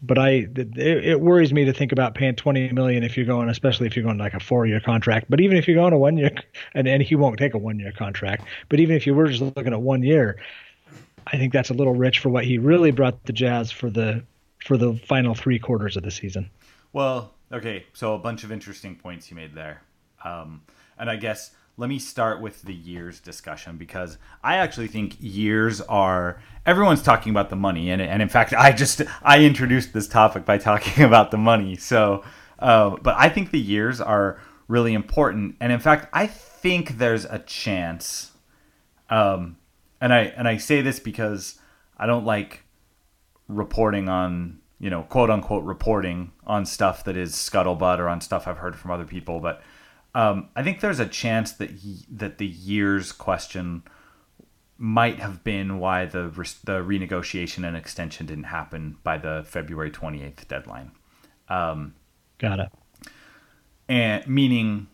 [0.02, 3.50] but I it, it, worries me to think about paying 20 million if you're going,
[3.50, 5.28] especially if you're going like a four year contract.
[5.30, 6.32] But even if you're going a one year,
[6.74, 9.42] and, and he won't take a one year contract, but even if you were just
[9.42, 10.38] looking at one year,
[11.28, 14.24] I think that's a little rich for what he really brought the Jazz for the
[14.66, 16.50] for the final three quarters of the season.
[16.92, 19.84] Well, okay, so a bunch of interesting points you made there,
[20.24, 20.64] um,
[20.98, 25.82] and I guess let me start with the years discussion because I actually think years
[25.82, 30.08] are everyone's talking about the money and and in fact I just I introduced this
[30.08, 32.24] topic by talking about the money so
[32.60, 37.26] uh, but I think the years are really important and in fact I think there's
[37.26, 38.32] a chance
[39.10, 39.58] um,
[40.00, 41.60] and I and I say this because
[41.98, 42.65] I don't like
[43.48, 48.48] reporting on you know quote unquote reporting on stuff that is scuttlebutt or on stuff
[48.48, 49.62] I've heard from other people, but
[50.14, 53.84] um, I think there's a chance that he, that the years question
[54.78, 56.30] might have been why the
[56.64, 60.92] the renegotiation and extension didn't happen by the February 28th deadline.
[61.50, 61.96] Um,
[62.38, 62.70] Got it.
[63.88, 64.88] And meaning,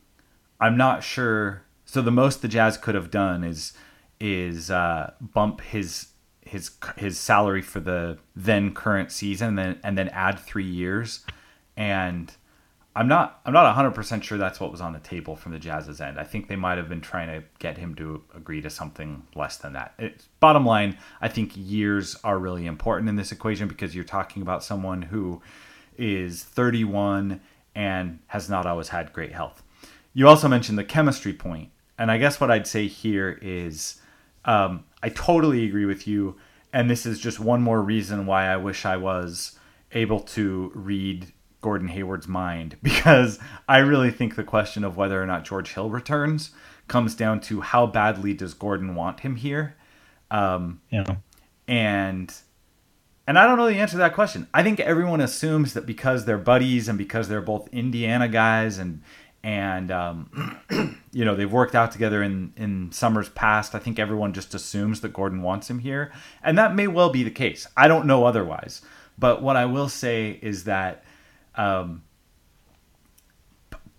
[0.60, 1.64] I'm not sure.
[1.86, 3.74] So the most the Jazz could have done is
[4.20, 6.08] is uh, bump his
[6.52, 11.26] his his salary for the then current season and then and then add three years
[11.78, 12.34] and
[12.94, 16.02] I'm not I'm not 100% sure that's what was on the table from the Jazz's
[16.02, 16.20] end.
[16.20, 19.56] I think they might have been trying to get him to agree to something less
[19.56, 19.98] than that.
[20.42, 24.62] Bottom line, I think years are really important in this equation because you're talking about
[24.62, 25.42] someone who
[25.98, 27.40] is 31
[27.76, 29.64] and has not always had great health.
[30.14, 34.01] You also mentioned the chemistry point, and I guess what I'd say here is
[34.46, 36.38] um, I totally agree with you.
[36.74, 39.60] And this is just one more reason why I wish I was
[39.92, 45.26] able to read Gordon Hayward's mind because I really think the question of whether or
[45.26, 46.52] not George Hill returns
[46.88, 49.76] comes down to how badly does Gordon want him here.
[50.30, 51.16] Um, yeah.
[51.68, 52.34] And
[53.28, 54.48] and I don't know the answer to that question.
[54.54, 59.02] I think everyone assumes that because they're buddies and because they're both Indiana guys and
[59.44, 60.60] and um,
[61.12, 63.74] you know they've worked out together in in summers past.
[63.76, 66.12] I think everyone just assumes that Gordon wants him here,
[66.44, 67.68] and that may well be the case.
[67.76, 68.82] I don't know otherwise,
[69.18, 71.04] but what I will say is that
[71.56, 72.04] um,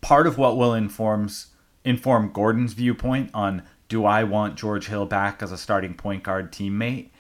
[0.00, 1.48] part of what will informs
[1.84, 6.52] inform Gordon's viewpoint on do I want George Hill back as a starting point guard
[6.52, 7.10] teammate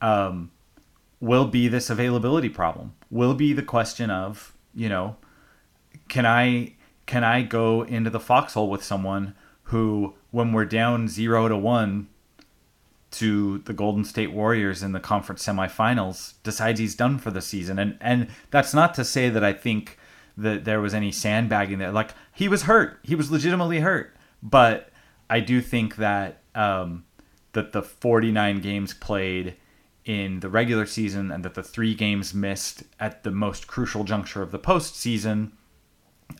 [0.00, 0.50] um,
[1.20, 2.94] will be this availability problem.
[3.10, 5.16] Will be the question of you know
[6.08, 6.74] can I
[7.10, 12.06] can I go into the foxhole with someone who, when we're down zero to one
[13.10, 17.80] to the Golden State Warriors in the conference semifinals, decides he's done for the season?
[17.80, 19.98] And and that's not to say that I think
[20.36, 21.90] that there was any sandbagging there.
[21.90, 24.90] Like he was hurt, he was legitimately hurt, but
[25.28, 27.04] I do think that um,
[27.54, 29.56] that the 49 games played
[30.04, 34.42] in the regular season and that the three games missed at the most crucial juncture
[34.42, 35.50] of the postseason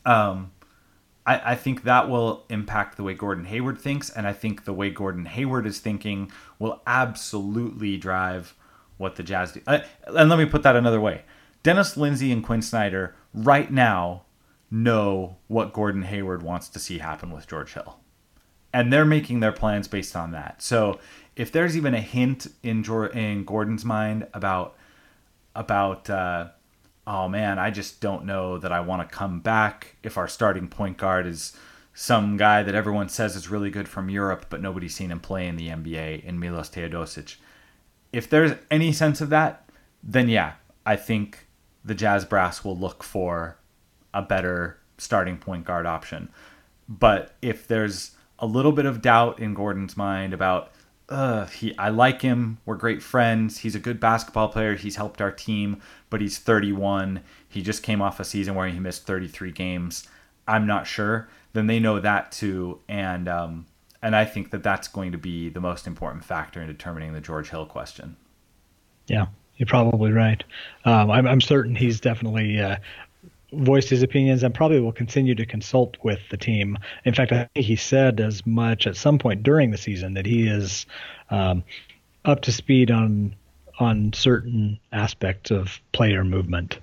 [0.06, 0.52] um,
[1.26, 4.72] I, I think that will impact the way Gordon Hayward thinks, and I think the
[4.72, 8.54] way Gordon Hayward is thinking will absolutely drive
[8.96, 9.61] what the Jazz do.
[9.66, 11.22] Uh, and let me put that another way:
[11.62, 14.22] Dennis Lindsey and Quin Snyder right now
[14.70, 17.98] know what Gordon Hayward wants to see happen with George Hill,
[18.72, 20.62] and they're making their plans based on that.
[20.62, 20.98] So
[21.37, 24.76] if there's even a hint in in Gordon's mind about
[25.54, 26.48] about uh,
[27.06, 30.68] oh man, I just don't know that I want to come back if our starting
[30.68, 31.56] point guard is
[31.94, 35.46] some guy that everyone says is really good from Europe, but nobody's seen him play
[35.46, 37.36] in the NBA in Milos Teodosic.
[38.12, 39.68] If there's any sense of that,
[40.02, 40.54] then yeah,
[40.86, 41.46] I think
[41.84, 43.58] the Jazz brass will look for
[44.14, 46.30] a better starting point guard option.
[46.88, 50.72] But if there's a little bit of doubt in Gordon's mind about
[51.11, 52.59] uh, he I like him.
[52.64, 53.59] We're great friends.
[53.59, 54.77] He's a good basketball player.
[54.77, 57.20] He's helped our team, but he's 31.
[57.49, 60.09] He just came off a season where he missed 33 games.
[60.46, 61.29] I'm not sure.
[61.53, 63.66] Then they know that too, and um,
[64.03, 67.20] and I think that that's going to be the most important factor in determining the
[67.20, 68.16] George Hill question.
[69.09, 70.42] Yeah, you're probably right.
[70.85, 72.77] Um, I'm, I'm certain he's definitely uh,
[73.52, 76.78] voiced his opinions and probably will continue to consult with the team.
[77.04, 80.26] In fact, I think he said as much at some point during the season that
[80.26, 80.86] he is
[81.30, 81.64] um,
[82.24, 83.34] up to speed on
[83.78, 86.78] on certain aspects of player movement.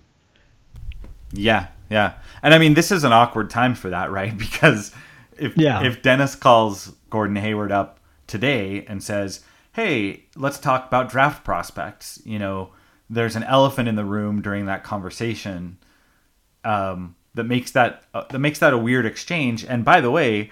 [1.31, 4.35] Yeah, yeah, and I mean this is an awkward time for that, right?
[4.37, 4.93] Because
[5.37, 5.83] if yeah.
[5.83, 9.41] if Dennis calls Gordon Hayward up today and says,
[9.73, 12.71] "Hey, let's talk about draft prospects," you know,
[13.09, 15.77] there's an elephant in the room during that conversation
[16.67, 19.63] um, that makes that uh, that makes that a weird exchange.
[19.63, 20.51] And by the way,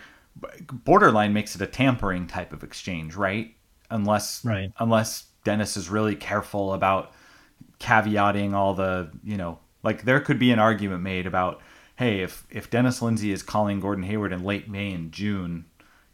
[0.72, 3.54] borderline makes it a tampering type of exchange, right?
[3.90, 4.72] Unless right.
[4.80, 7.12] unless Dennis is really careful about
[7.80, 11.62] caveating all the you know like there could be an argument made about
[11.98, 15.66] hey if if Dennis Lindsey is calling Gordon Hayward in late May and June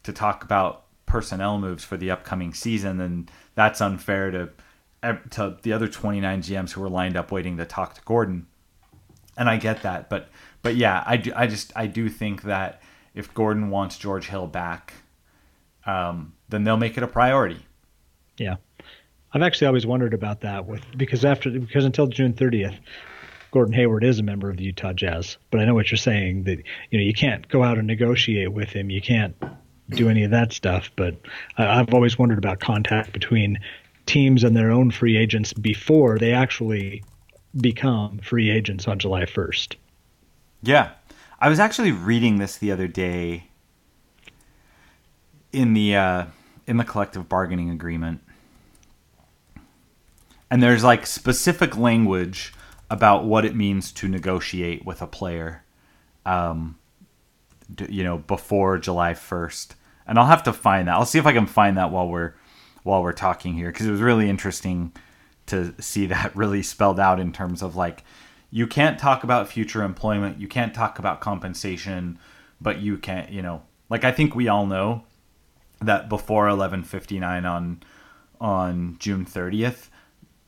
[0.04, 4.50] to talk about personnel moves for the upcoming season then that's unfair to
[5.30, 8.48] to the other 29 GMs who were lined up waiting to talk to Gordon
[9.38, 10.30] and I get that, but
[10.62, 12.82] but yeah, I do, I just I do think that
[13.14, 14.94] if Gordon wants George Hill back,
[15.86, 17.66] um, then they'll make it a priority.
[18.38, 18.58] Yeah,
[19.34, 22.76] I've actually always wondered about that with because after because until June thirtieth,
[23.52, 25.38] Gordon Hayward is a member of the Utah Jazz.
[25.50, 26.58] But I know what you're saying that
[26.90, 28.90] you know you can't go out and negotiate with him.
[28.90, 29.36] You can't
[29.90, 30.92] do any of that stuff.
[30.96, 31.16] But
[31.58, 33.60] I've always wondered about contact between
[34.06, 37.04] teams and their own free agents before they actually
[37.60, 39.76] become free agents on July 1st.
[40.64, 40.92] Yeah.
[41.40, 43.48] I was actually reading this the other day
[45.52, 46.26] in the uh,
[46.68, 48.22] in the collective bargaining agreement.
[50.50, 52.54] And there's like specific language
[52.90, 55.64] about what it means to negotiate with a player
[56.26, 56.78] um,
[57.88, 59.74] you know before July 1st.
[60.06, 60.96] And I'll have to find that.
[60.96, 62.34] I'll see if I can find that while we're
[62.84, 64.92] while we're talking here because it was really interesting
[65.52, 68.04] to see that really spelled out in terms of like
[68.50, 72.20] you can't talk about future employment, you can't talk about compensation,
[72.60, 75.04] but you can't, you know, like I think we all know
[75.80, 77.84] that before 11:59 on
[78.40, 79.90] on June 30th,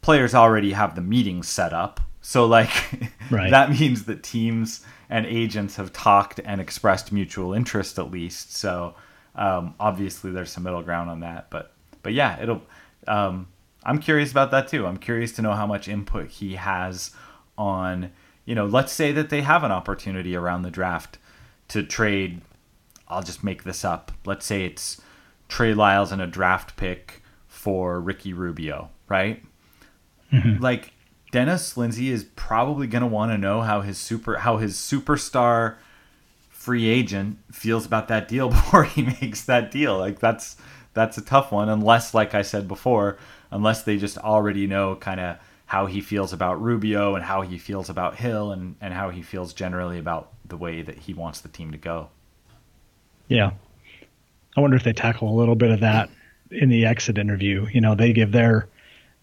[0.01, 2.01] players already have the meetings set up.
[2.21, 2.71] So like
[3.31, 3.51] right.
[3.51, 8.55] that means that teams and agents have talked and expressed mutual interest at least.
[8.55, 8.95] So
[9.35, 12.61] um, obviously there's some middle ground on that, but but yeah, it'll
[13.07, 13.47] um,
[13.85, 14.85] I'm curious about that too.
[14.87, 17.11] I'm curious to know how much input he has
[17.57, 18.11] on,
[18.45, 21.17] you know, let's say that they have an opportunity around the draft
[21.69, 22.41] to trade.
[23.07, 24.11] I'll just make this up.
[24.25, 25.01] Let's say it's
[25.47, 29.43] Trey Lyles and a draft pick for Ricky Rubio, right?
[30.31, 30.63] Mm-hmm.
[30.63, 30.93] Like
[31.31, 35.75] Dennis Lindsey is probably going to want to know how his super how his superstar
[36.49, 39.97] free agent feels about that deal before he makes that deal.
[39.97, 40.55] Like that's
[40.93, 43.17] that's a tough one unless like I said before,
[43.53, 47.57] unless they just already know kind of how he feels about Rubio and how he
[47.57, 51.41] feels about Hill and, and how he feels generally about the way that he wants
[51.41, 52.09] the team to go.
[53.27, 53.51] Yeah.
[54.55, 56.09] I wonder if they tackle a little bit of that
[56.51, 57.67] in the exit interview.
[57.71, 58.67] You know, they give their,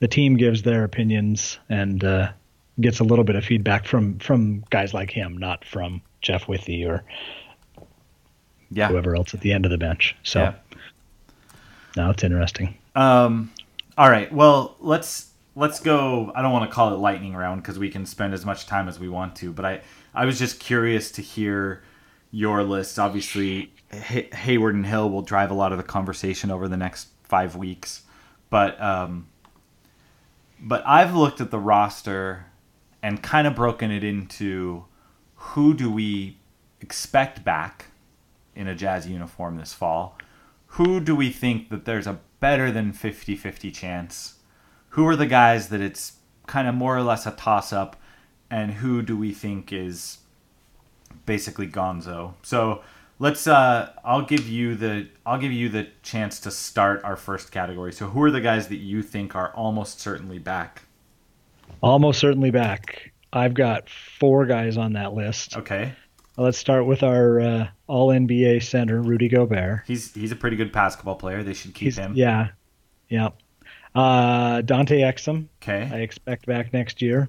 [0.01, 2.33] the team gives their opinions and uh,
[2.81, 6.85] gets a little bit of feedback from, from guys like him, not from Jeff Withey
[6.85, 7.05] or
[8.71, 8.89] yeah.
[8.89, 10.17] whoever else at the end of the bench.
[10.23, 10.55] So yeah.
[11.97, 12.77] now it's interesting.
[12.97, 13.53] Um,
[13.99, 14.33] all right.
[14.33, 16.33] Well, let's let's go.
[16.35, 18.89] I don't want to call it lightning round because we can spend as much time
[18.89, 19.53] as we want to.
[19.53, 19.81] But I
[20.15, 21.83] I was just curious to hear
[22.31, 22.99] your list.
[22.99, 27.09] Obviously, Hay- Hayward and Hill will drive a lot of the conversation over the next
[27.25, 28.03] five weeks.
[28.49, 29.29] But um,
[30.61, 32.47] but I've looked at the roster
[33.03, 34.85] and kind of broken it into
[35.35, 36.37] who do we
[36.81, 37.87] expect back
[38.55, 40.19] in a Jazz uniform this fall.
[40.75, 44.35] Who do we think that there's a better than 50 50 chance?
[44.91, 46.15] Who are the guys that it's
[46.47, 47.97] kind of more or less a toss up?
[48.51, 50.19] And who do we think is
[51.25, 52.35] basically gonzo?
[52.43, 52.83] So
[53.21, 57.53] let's uh I'll give you the I'll give you the chance to start our first
[57.53, 57.93] category.
[57.93, 60.83] So who are the guys that you think are almost certainly back?
[61.83, 63.13] Almost certainly back.
[63.33, 65.57] I've got four guys on that list.
[65.57, 65.93] Okay.
[66.41, 69.83] Let's start with our uh, All NBA center, Rudy Gobert.
[69.87, 71.43] He's he's a pretty good basketball player.
[71.43, 72.15] They should keep He's, him.
[72.15, 72.49] Yeah,
[73.11, 73.29] yeah.
[73.95, 75.91] Uh, Dante Exum, Okay.
[75.93, 77.29] I expect back next year.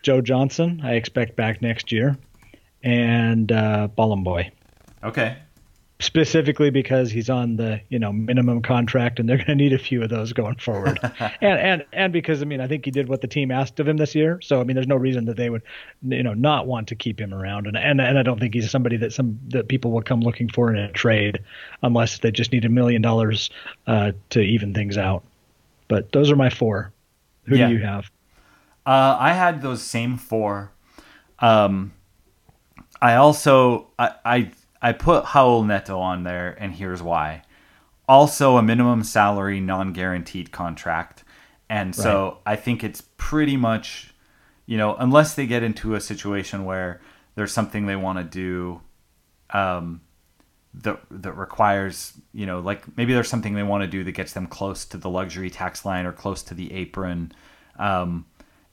[0.00, 2.16] Joe Johnson, I expect back next year,
[2.82, 4.52] and uh, Bolomboy.
[5.04, 5.36] Okay.
[6.00, 9.78] Specifically because he's on the you know minimum contract and they're going to need a
[9.78, 10.98] few of those going forward.
[11.40, 13.88] And and and because i mean i think he did what the team asked of
[13.88, 14.40] him this year.
[14.40, 15.62] So i mean there's no reason that they would
[16.06, 17.66] you know not want to keep him around.
[17.66, 20.48] And and, and i don't think he's somebody that some that people will come looking
[20.48, 21.40] for in a trade
[21.82, 23.50] unless they just need a million dollars
[23.88, 25.24] uh, to even things out.
[25.88, 26.92] But those are my four.
[27.44, 27.68] Who Yeah.
[27.68, 28.10] do you have?
[28.86, 30.70] Uh, I had those same four.
[31.40, 31.92] Um,
[33.02, 34.50] I also I, I
[34.80, 37.42] I put Raul Neto on there, and here's why.
[38.08, 41.24] Also, a minimum salary, non-guaranteed contract,
[41.68, 44.14] and so I think it's pretty much,
[44.64, 47.00] you know, unless they get into a situation where
[47.34, 48.80] there's something they want to do,
[49.50, 50.00] um,
[50.74, 54.32] that that requires you know like maybe there's something they want to do that gets
[54.32, 57.32] them close to the luxury tax line or close to the apron
[57.78, 58.26] um,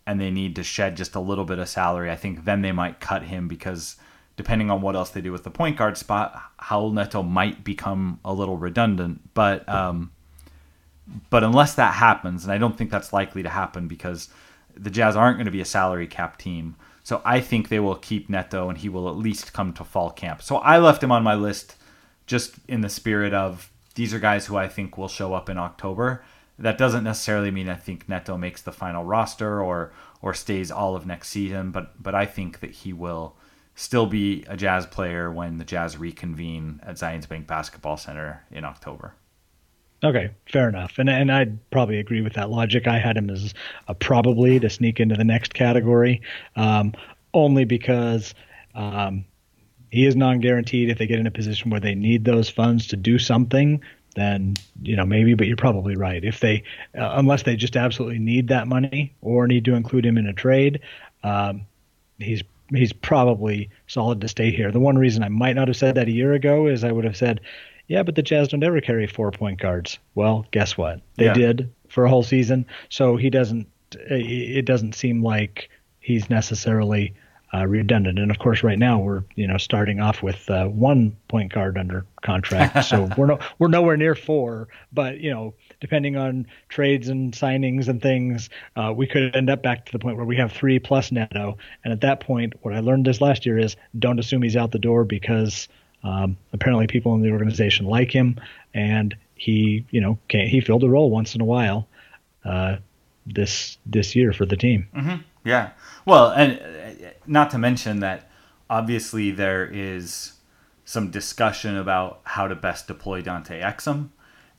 [0.05, 2.71] and they need to shed just a little bit of salary i think then they
[2.71, 3.95] might cut him because
[4.35, 8.19] depending on what else they do with the point guard spot Raul Neto might become
[8.25, 10.11] a little redundant but um,
[11.29, 14.29] but unless that happens and i don't think that's likely to happen because
[14.75, 17.95] the jazz aren't going to be a salary cap team so i think they will
[17.95, 21.11] keep neto and he will at least come to fall camp so i left him
[21.11, 21.75] on my list
[22.25, 25.57] just in the spirit of these are guys who I think will show up in
[25.57, 26.23] October.
[26.59, 30.95] That doesn't necessarily mean I think Neto makes the final roster or or stays all
[30.95, 33.35] of next season, but but I think that he will
[33.75, 38.65] still be a Jazz player when the Jazz reconvene at Zions Bank Basketball Center in
[38.65, 39.13] October.
[40.03, 40.97] Okay, fair enough.
[40.97, 42.87] And and I'd probably agree with that logic.
[42.87, 43.53] I had him as
[43.87, 46.21] a probably to sneak into the next category,
[46.55, 46.93] um,
[47.33, 48.33] only because
[48.75, 49.25] um,
[49.89, 50.89] he is non-guaranteed.
[50.89, 53.81] If they get in a position where they need those funds to do something,
[54.15, 55.33] then you know maybe.
[55.33, 56.23] But you're probably right.
[56.23, 56.63] If they,
[56.97, 60.33] uh, unless they just absolutely need that money or need to include him in a
[60.33, 60.81] trade,
[61.23, 61.65] um,
[62.19, 62.43] he's
[62.73, 64.71] he's probably solid to stay here.
[64.71, 67.05] The one reason I might not have said that a year ago is I would
[67.05, 67.41] have said,
[67.87, 69.99] yeah, but the Jazz don't ever carry four point guards.
[70.15, 71.01] Well, guess what?
[71.15, 71.33] They Yeah.
[71.33, 72.65] did for a whole season.
[72.89, 73.67] So he doesn't.
[74.09, 77.13] It doesn't seem like he's necessarily
[77.55, 78.19] uh, redundant.
[78.19, 81.77] And of course, right now we're you know starting off with uh, one point guard
[81.77, 84.67] under contract, so we're no we're nowhere near four.
[84.91, 89.61] But you know, depending on trades and signings and things, uh, we could end up
[89.63, 91.57] back to the point where we have three plus Neto.
[91.83, 94.71] And at that point, what I learned this last year is don't assume he's out
[94.71, 95.67] the door because
[96.03, 98.39] um, apparently people in the organization like him,
[98.73, 101.87] and he you know can he filled a role once in a while.
[102.43, 102.77] Uh,
[103.25, 104.87] this this year for the team.
[105.43, 105.69] Yeah.
[106.05, 106.59] Well, and
[107.27, 108.29] not to mention that
[108.69, 110.33] obviously there is
[110.83, 114.09] some discussion about how to best deploy Dante Exum.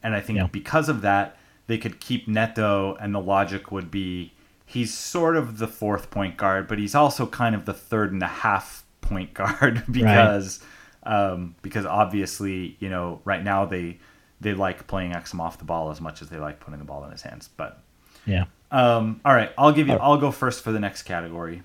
[0.02, 0.46] And I think Yeah.
[0.46, 1.36] because of that,
[1.66, 4.32] they could keep Neto, and the logic would be
[4.64, 8.22] he's sort of the fourth point guard, but he's also kind of the third and
[8.22, 10.60] a half point guard because
[11.04, 13.98] um, because obviously you know right now they
[14.40, 17.04] they like playing Exum off the ball as much as they like putting the ball
[17.04, 17.82] in his hands, but.
[18.26, 18.46] Yeah.
[18.72, 19.94] Um, all right, I'll give you.
[19.94, 21.62] I'll go first for the next category.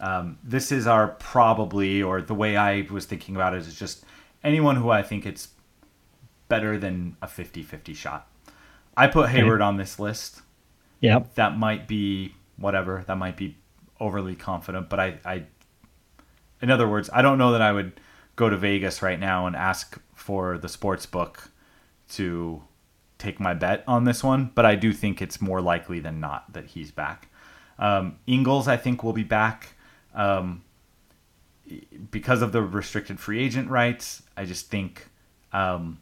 [0.00, 4.04] Um, this is our probably, or the way I was thinking about it is just
[4.44, 5.48] anyone who I think it's
[6.48, 8.28] better than a 50-50 shot.
[8.96, 10.42] I put Hayward on this list.
[11.00, 11.20] Yeah.
[11.34, 13.04] That might be whatever.
[13.06, 13.56] That might be
[14.00, 15.44] overly confident, but I, I,
[16.62, 18.00] in other words, I don't know that I would
[18.36, 21.50] go to Vegas right now and ask for the sports book
[22.10, 22.62] to
[23.18, 26.52] take my bet on this one, but I do think it's more likely than not
[26.52, 27.28] that he's back.
[27.78, 29.74] Um, Ingles, I think, will be back
[30.18, 30.64] um,
[32.10, 34.22] because of the restricted free agent rights.
[34.36, 35.08] I just think
[35.52, 36.00] um,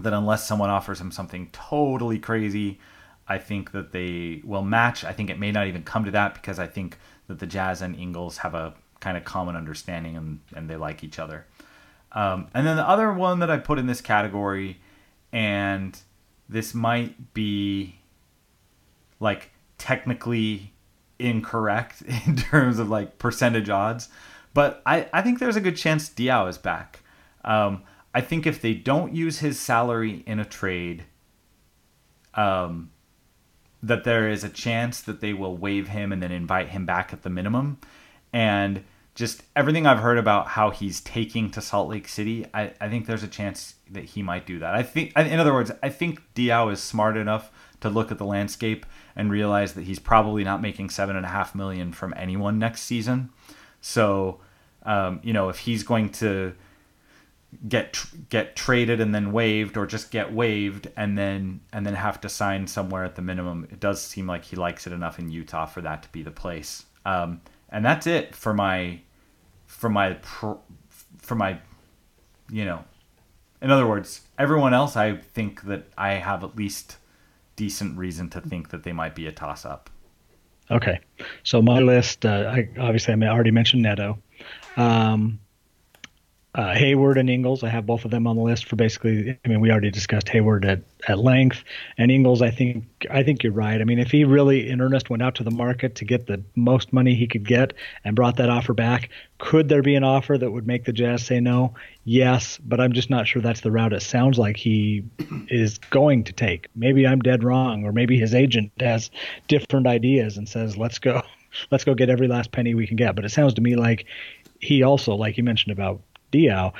[0.00, 2.80] that unless someone offers him something totally crazy,
[3.28, 5.04] I think that they will match.
[5.04, 7.82] I think it may not even come to that because I think that the Jazz
[7.82, 11.46] and Ingles have a kind of common understanding and, and they like each other.
[12.12, 14.80] Um, and then the other one that I put in this category,
[15.32, 15.98] and
[16.48, 17.98] this might be
[19.20, 20.72] like technically
[21.18, 24.08] incorrect in terms of like percentage odds,
[24.54, 27.00] but I, I think there's a good chance Diaw is back.
[27.44, 27.82] Um,
[28.14, 31.04] I think if they don't use his salary in a trade,
[32.34, 32.90] um,
[33.82, 37.12] that there is a chance that they will waive him and then invite him back
[37.12, 37.78] at the minimum.
[38.32, 42.88] And just everything I've heard about how he's taking to Salt Lake City, I, I
[42.88, 44.74] think there's a chance that he might do that.
[44.74, 47.50] I think, in other words, I think Diaw is smart enough
[47.80, 51.28] to look at the landscape and realize that he's probably not making seven and a
[51.28, 53.30] half million from anyone next season.
[53.80, 54.40] So,
[54.84, 56.54] um, you know, if he's going to
[57.68, 62.20] get get traded and then waived, or just get waived and then and then have
[62.22, 65.30] to sign somewhere at the minimum, it does seem like he likes it enough in
[65.30, 66.84] Utah for that to be the place.
[67.04, 69.00] Um, and that's it for my
[69.66, 70.16] for my
[71.18, 71.58] for my
[72.50, 72.84] you know
[73.60, 76.96] in other words everyone else i think that i have at least
[77.56, 79.90] decent reason to think that they might be a toss up.
[80.70, 81.00] Okay,
[81.42, 84.18] so my list, uh, I, obviously, I already mentioned Neto.
[84.76, 85.38] Um,
[86.56, 89.38] uh, Hayward and Ingles, I have both of them on the list for basically.
[89.44, 91.62] I mean, we already discussed Hayward at, at length,
[91.98, 92.40] and Ingles.
[92.40, 93.78] I think I think you're right.
[93.78, 96.42] I mean, if he really in earnest went out to the market to get the
[96.54, 100.38] most money he could get and brought that offer back, could there be an offer
[100.38, 101.74] that would make the Jazz say no?
[102.04, 105.04] Yes, but I'm just not sure that's the route it sounds like he
[105.48, 106.68] is going to take.
[106.74, 109.10] Maybe I'm dead wrong, or maybe his agent has
[109.46, 111.22] different ideas and says, "Let's go."
[111.70, 113.16] Let's go get every last penny we can get.
[113.16, 114.04] But it sounds to me like
[114.60, 116.02] he also, like you mentioned about
[116.32, 116.72] Diaw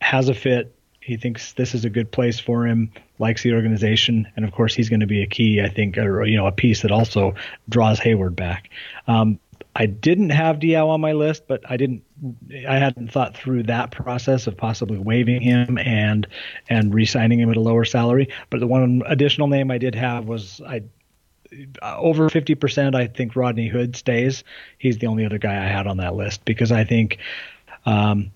[0.00, 0.74] has a fit.
[1.00, 4.74] He thinks this is a good place for him, likes the organization, and of course
[4.74, 7.34] he's going to be a key, I think, or you know, a piece that also
[7.68, 8.70] draws Hayward back.
[9.06, 9.38] Um,
[9.74, 12.02] I didn't have Diaw on my list, but I didn't.
[12.68, 16.26] I hadn't thought through that process of possibly waiving him and
[16.68, 18.28] and re-signing him at a lower salary.
[18.50, 20.82] But the one additional name I did have was I
[21.82, 22.94] over 50%.
[22.94, 24.44] I think Rodney Hood stays.
[24.78, 27.18] He's the only other guy I had on that list because I think
[27.86, 28.30] um,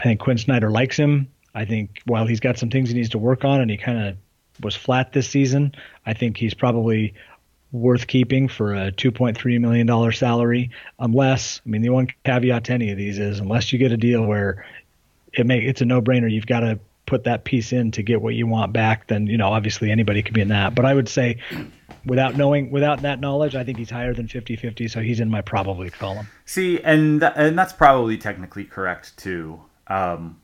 [0.00, 1.28] I think Quin Snyder likes him.
[1.54, 4.08] I think while he's got some things he needs to work on and he kind
[4.08, 4.16] of
[4.62, 5.74] was flat this season,
[6.06, 7.14] I think he's probably
[7.72, 10.70] worth keeping for a $2.3 million salary.
[10.98, 13.96] Unless, I mean, the one caveat to any of these is unless you get a
[13.96, 14.64] deal where
[15.32, 18.22] it may, it's a no brainer, you've got to put that piece in to get
[18.22, 20.74] what you want back, then, you know, obviously anybody could be in that.
[20.74, 21.38] But I would say
[22.06, 24.88] without knowing, without that knowledge, I think he's higher than 50 50.
[24.88, 26.28] So he's in my probably column.
[26.44, 29.60] See, and, th- and that's probably technically correct too.
[29.92, 30.40] Um,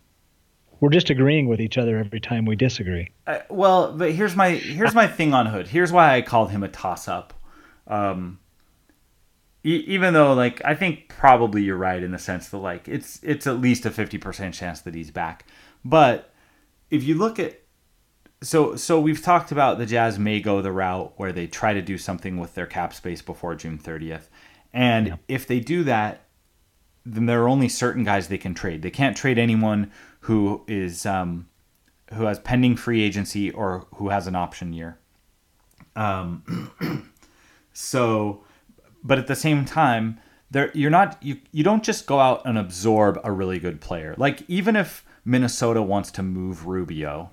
[0.80, 3.10] We're just agreeing with each other every time we disagree.
[3.26, 5.68] Uh, well, but here's my here's my thing on Hood.
[5.68, 7.34] Here's why I called him a toss up.
[7.86, 8.38] Um,
[9.64, 13.20] e- even though, like, I think probably you're right in the sense that like it's
[13.22, 15.46] it's at least a fifty percent chance that he's back.
[15.84, 16.32] But
[16.90, 17.60] if you look at
[18.42, 21.82] so so we've talked about the Jazz may go the route where they try to
[21.82, 24.28] do something with their cap space before June 30th.
[24.72, 25.16] And yeah.
[25.26, 26.27] if they do that,
[27.14, 28.82] then there are only certain guys they can trade.
[28.82, 29.90] They can't trade anyone
[30.20, 31.48] who is um,
[32.14, 34.98] who has pending free agency or who has an option year.
[35.96, 36.72] Um,
[37.72, 38.44] so,
[39.02, 42.58] but at the same time, there you're not you you don't just go out and
[42.58, 44.14] absorb a really good player.
[44.16, 47.30] Like even if Minnesota wants to move Rubio,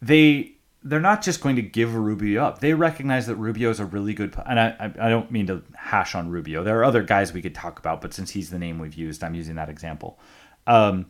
[0.00, 0.53] they
[0.84, 2.58] they're not just going to give Rubio up.
[2.60, 6.14] They recognize that Rubio is a really good, and I, I don't mean to hash
[6.14, 6.62] on Rubio.
[6.62, 9.24] There are other guys we could talk about, but since he's the name we've used,
[9.24, 10.18] I'm using that example.
[10.66, 11.06] Um,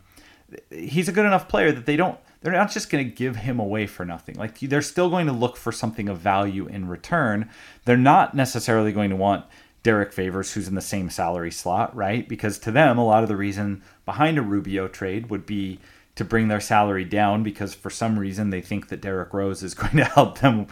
[0.70, 2.18] he's a good enough player that they don't.
[2.40, 4.36] They're not just going to give him away for nothing.
[4.36, 7.50] Like they're still going to look for something of value in return.
[7.84, 9.44] They're not necessarily going to want
[9.82, 12.28] Derrick Favors, who's in the same salary slot, right?
[12.28, 15.80] Because to them, a lot of the reason behind a Rubio trade would be
[16.16, 19.74] to bring their salary down because for some reason they think that Derrick Rose is
[19.74, 20.66] going to help them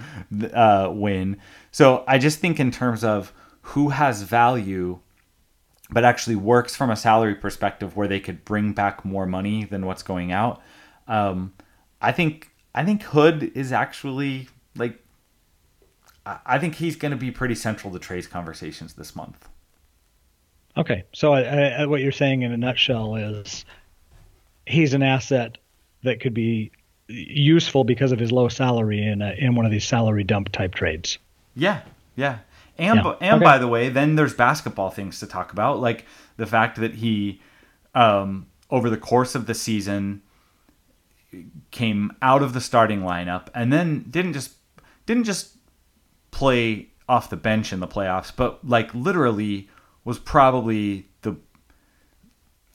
[0.53, 1.39] uh, win.
[1.71, 3.33] So I just think in terms of
[3.63, 5.01] who has value,
[5.91, 9.87] but actually works from a salary perspective where they could bring back more money than
[9.87, 10.63] what's going out.
[11.07, 11.53] Um,
[12.01, 14.99] I think I think Hood is actually like
[16.25, 19.49] I think he's going to be pretty central to Trey's conversations this month.
[20.77, 23.65] Okay, so I, I, what you're saying in a nutshell is
[24.67, 25.59] he's an asset
[26.03, 26.71] that could be
[27.09, 30.75] useful because of his low salary in a, in one of these salary dump type
[30.75, 31.19] trades.
[31.55, 31.83] Yeah,
[32.17, 32.39] yeah.
[32.79, 33.15] And yeah.
[33.21, 33.45] and okay.
[33.45, 36.07] by the way, then there's basketball things to talk about, like
[36.37, 37.41] the fact that he
[37.95, 40.23] um, over the course of the season
[41.71, 44.53] came out of the starting lineup and then didn't just
[45.07, 45.57] didn't just
[46.31, 49.69] play off the bench in the playoffs, but like literally
[50.05, 51.37] was probably the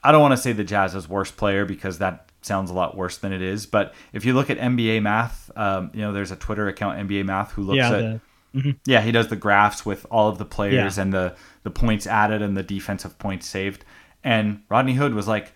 [0.07, 3.17] I don't want to say the Jazz's worst player because that sounds a lot worse
[3.17, 3.65] than it is.
[3.65, 7.25] But if you look at NBA Math, um, you know, there's a Twitter account NBA
[7.25, 8.21] Math who looks yeah, at the,
[8.55, 8.71] mm-hmm.
[8.85, 11.03] yeah, he does the graphs with all of the players yeah.
[11.03, 13.83] and the the points added and the defensive points saved.
[14.23, 15.51] And Rodney Hood was like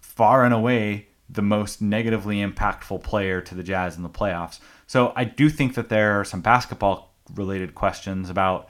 [0.00, 4.60] far and away the most negatively impactful player to the Jazz in the playoffs.
[4.86, 8.68] So I do think that there are some basketball related questions about,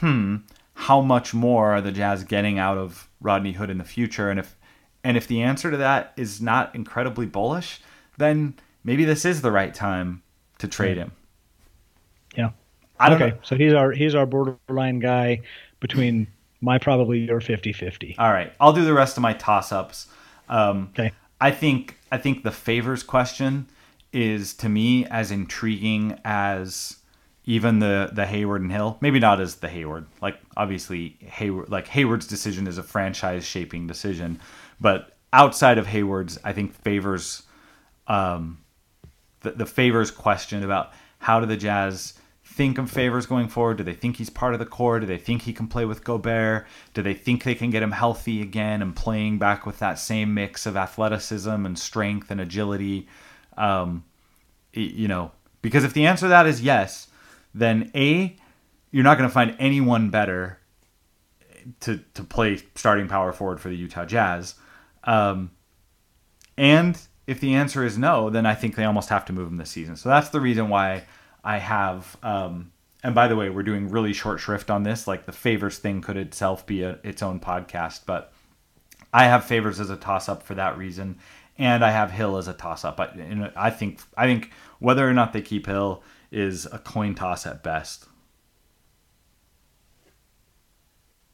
[0.00, 0.36] hmm,
[0.72, 4.30] how much more are the Jazz getting out of Rodney Hood in the future?
[4.30, 4.56] And if
[5.04, 7.80] and if the answer to that is not incredibly bullish,
[8.18, 10.22] then maybe this is the right time
[10.58, 11.12] to trade him.
[12.36, 12.50] Yeah.
[13.00, 13.40] I don't okay, know.
[13.42, 15.40] so he's our he's our borderline guy
[15.80, 16.28] between
[16.60, 18.14] my probably your 50-50.
[18.18, 20.06] All right, I'll do the rest of my toss ups.
[20.48, 21.12] Um, Okay.
[21.40, 23.66] I think I think the favors question
[24.12, 26.98] is to me as intriguing as
[27.44, 28.98] even the the Hayward and Hill.
[29.00, 30.06] Maybe not as the Hayward.
[30.20, 34.38] Like obviously Hayward like Hayward's decision is a franchise shaping decision,
[34.82, 37.44] but outside of Hayward's, I think favors
[38.08, 38.58] um,
[39.40, 42.14] the the favors question about how do the Jazz
[42.44, 43.78] think of favors going forward?
[43.78, 45.00] Do they think he's part of the core?
[45.00, 46.66] Do they think he can play with Gobert?
[46.92, 50.34] Do they think they can get him healthy again and playing back with that same
[50.34, 53.08] mix of athleticism and strength and agility?
[53.56, 54.04] Um,
[54.72, 55.30] you know,
[55.62, 57.08] because if the answer to that is yes,
[57.54, 58.36] then A,
[58.90, 60.58] you're not going to find anyone better
[61.80, 64.56] to, to play starting power forward for the Utah Jazz.
[65.04, 65.50] Um,
[66.56, 69.56] and if the answer is no, then I think they almost have to move him
[69.56, 69.96] this season.
[69.96, 71.04] So that's the reason why
[71.44, 72.16] I have.
[72.22, 72.72] Um,
[73.02, 75.06] and by the way, we're doing really short shrift on this.
[75.06, 78.32] Like the favors thing could itself be a, its own podcast, but
[79.12, 81.18] I have favors as a toss up for that reason,
[81.58, 82.98] and I have Hill as a toss up.
[83.00, 87.46] I, I think I think whether or not they keep Hill is a coin toss
[87.46, 88.06] at best.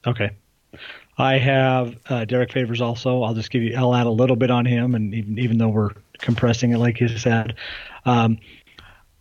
[0.05, 0.31] Okay.
[1.19, 3.23] I have uh, Derrick Favors also.
[3.23, 3.75] I'll just give you.
[3.75, 6.99] I'll add a little bit on him, and even even though we're compressing it like
[7.01, 7.55] you said,
[8.05, 8.39] um,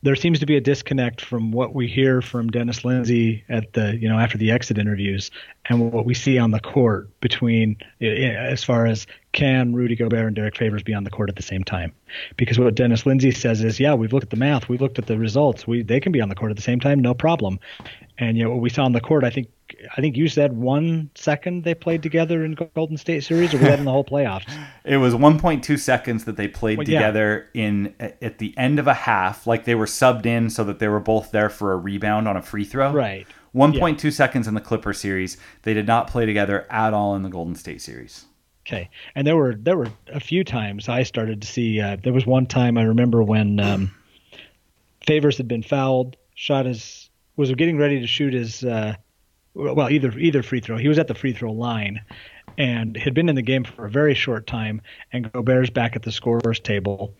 [0.02, 3.96] there seems to be a disconnect from what we hear from Dennis Lindsey at the
[3.96, 5.32] you know after the exit interviews
[5.68, 10.36] and what we see on the court between as far as can Rudy Gobert and
[10.36, 11.92] Derrick Favors be on the court at the same time?
[12.36, 15.06] Because what Dennis Lindsey says is, yeah, we've looked at the math, we've looked at
[15.06, 17.58] the results, we they can be on the court at the same time, no problem.
[18.20, 19.48] And you know what we saw on the court, I think
[19.96, 23.66] I think you said one second they played together in Golden State series, or was
[23.66, 24.44] that in the whole playoffs?
[24.84, 26.98] It was 1.2 seconds that they played Well, yeah.
[27.00, 30.78] together in at the end of a half, like they were subbed in so that
[30.78, 32.92] they were both there for a rebound on a free throw.
[32.92, 33.26] Right.
[33.54, 35.36] 1.2 seconds in the Clipper series.
[35.62, 38.24] They did not play together at all in the Golden State series.
[38.66, 41.80] Okay, and there were there were a few times I started to see.
[41.80, 43.94] Uh, there was one time I remember when um,
[45.06, 47.07] Favors had been fouled, shot his
[47.38, 48.94] was getting ready to shoot his uh,
[49.54, 50.76] well either either free throw.
[50.76, 52.00] He was at the free throw line,
[52.58, 54.82] and had been in the game for a very short time.
[55.12, 57.14] And Gobert's back at the scorers table,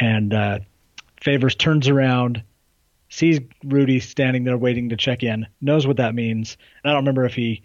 [0.00, 0.58] and uh,
[1.20, 2.42] Favors turns around,
[3.10, 6.56] sees Rudy standing there waiting to check in, knows what that means.
[6.82, 7.62] And I don't remember if he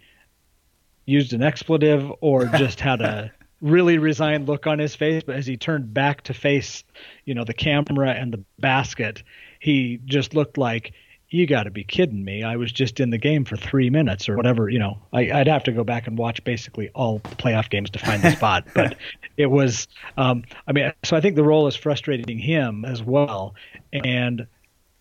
[1.06, 5.46] used an expletive or just had a really resigned look on his face but as
[5.46, 6.82] he turned back to face
[7.26, 9.22] you know the camera and the basket
[9.58, 10.94] he just looked like
[11.30, 12.42] you got to be kidding me.
[12.42, 14.98] I was just in the game for three minutes or whatever you know.
[15.12, 18.32] I, i'd have to go back and watch basically all playoff games to find the
[18.32, 18.96] spot but
[19.36, 23.54] it was um, i mean so i think the role is frustrating him as well.
[23.92, 24.46] And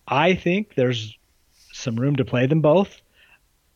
[0.07, 1.17] i think there's
[1.73, 3.01] some room to play them both.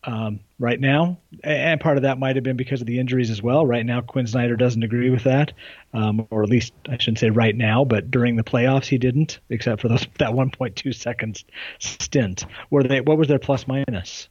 [0.04, 3.42] Um, right now, and part of that might have been because of the injuries as
[3.44, 3.66] well.
[3.66, 5.52] Right now, Quin Snyder doesn't agree with that,
[5.94, 9.42] um, or at least I shouldn't say right now, but during the playoffs he didn't,
[9.50, 11.44] except for those that 1.2 seconds
[11.80, 12.46] stint.
[12.70, 13.02] Were they?
[13.02, 14.30] What was their plus minus?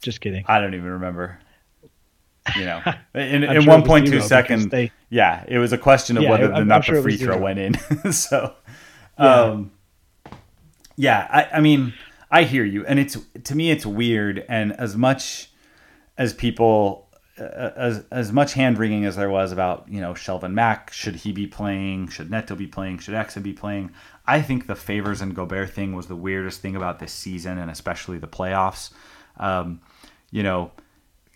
[0.00, 0.44] Just kidding.
[0.46, 1.40] I don't even remember.
[2.56, 2.82] You know,
[3.14, 6.64] in, in sure 1.2 seconds, they- yeah, it was a question of Yeah, whether or
[6.64, 7.42] not sure the free throw zero.
[7.42, 7.74] went in.
[8.12, 8.54] so,
[9.18, 9.40] Yeah.
[9.42, 9.72] um,
[10.96, 11.94] yeah, I, I mean,
[12.30, 15.50] I hear you, and it's to me, it's weird, and as much
[16.18, 17.08] as people
[17.38, 21.16] uh, as as much hand wringing as there was about you know Shelvin Mack should
[21.16, 22.08] he be playing?
[22.08, 22.98] Should Neto be playing?
[22.98, 23.90] Should Exa be playing?
[24.26, 27.70] I think the favors and Gobert thing was the weirdest thing about this season and
[27.70, 28.90] especially the playoffs.
[29.38, 29.80] Um,
[30.30, 30.70] you know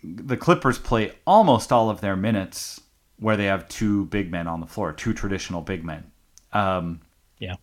[0.01, 2.79] the Clippers play almost all of their minutes
[3.17, 6.09] where they have two big men on the floor two traditional big men.
[6.53, 7.01] Um,
[7.39, 7.55] Yeah.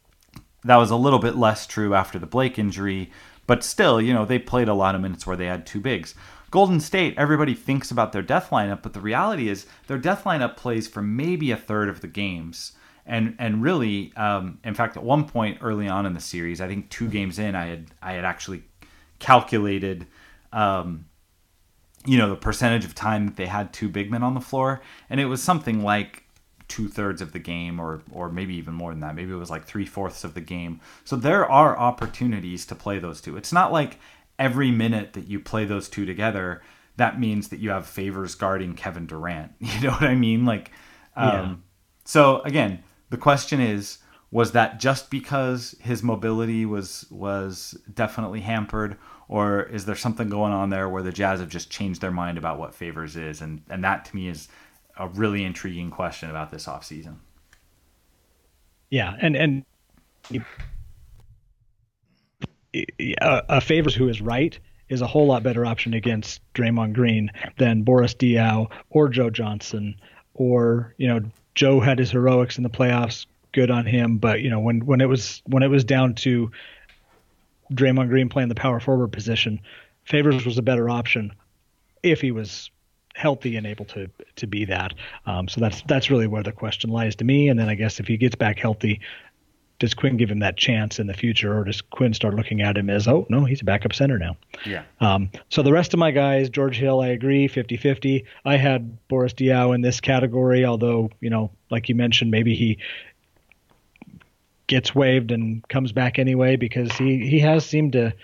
[0.64, 3.10] that was a little bit less true after the Blake injury,
[3.46, 6.14] but still, you know, they played a lot of minutes where they had two bigs.
[6.50, 10.56] Golden State, everybody thinks about their death lineup, but the reality is their death lineup
[10.56, 12.72] plays for maybe a third of the games.
[13.04, 16.66] And and really, um, in fact, at one point early on in the series, I
[16.66, 18.64] think two games in, I had I had actually
[19.18, 20.06] calculated,
[20.52, 21.06] um,
[22.04, 24.80] you know, the percentage of time that they had two big men on the floor,
[25.08, 26.24] and it was something like
[26.66, 29.14] two thirds of the game, or or maybe even more than that.
[29.14, 30.80] Maybe it was like three fourths of the game.
[31.04, 33.36] So there are opportunities to play those two.
[33.36, 34.00] It's not like
[34.38, 36.62] every minute that you play those two together,
[36.96, 39.52] that means that you have favors guarding Kevin Durant.
[39.60, 40.44] You know what I mean?
[40.44, 40.70] Like,
[41.16, 41.62] um,
[42.04, 43.98] So again, the question is
[44.32, 48.96] was that just because his mobility was was definitely hampered
[49.28, 52.36] or is there something going on there where the Jazz have just changed their mind
[52.36, 54.48] about what Favors is and and that to me is
[54.96, 57.16] a really intriguing question about this offseason.
[58.90, 59.64] Yeah, and and
[63.20, 64.58] a Favors who is right
[64.88, 69.96] is a whole lot better option against Draymond Green than Boris Diaw or Joe Johnson
[70.34, 71.20] or you know
[71.54, 75.00] Joe had his heroics in the playoffs good on him but you know when when
[75.00, 76.50] it was when it was down to
[77.72, 79.60] Draymond Green playing the power forward position
[80.04, 81.32] Favors was a better option
[82.02, 82.70] if he was
[83.16, 84.94] healthy and able to to be that.
[85.24, 87.48] Um, so that's that's really where the question lies to me.
[87.48, 89.00] And then I guess if he gets back healthy
[89.78, 92.78] does Quin give him that chance in the future, or does Quin start looking at
[92.78, 94.36] him as, oh, no, he's a backup center now?
[94.64, 94.84] Yeah.
[95.00, 98.24] Um, so the rest of my guys, George Hill, I agree, 50 50.
[98.44, 102.78] I had Boris Diaw in this category, although, you know, like you mentioned, maybe he
[104.66, 108.14] gets waived and comes back anyway because he, he has seemed to,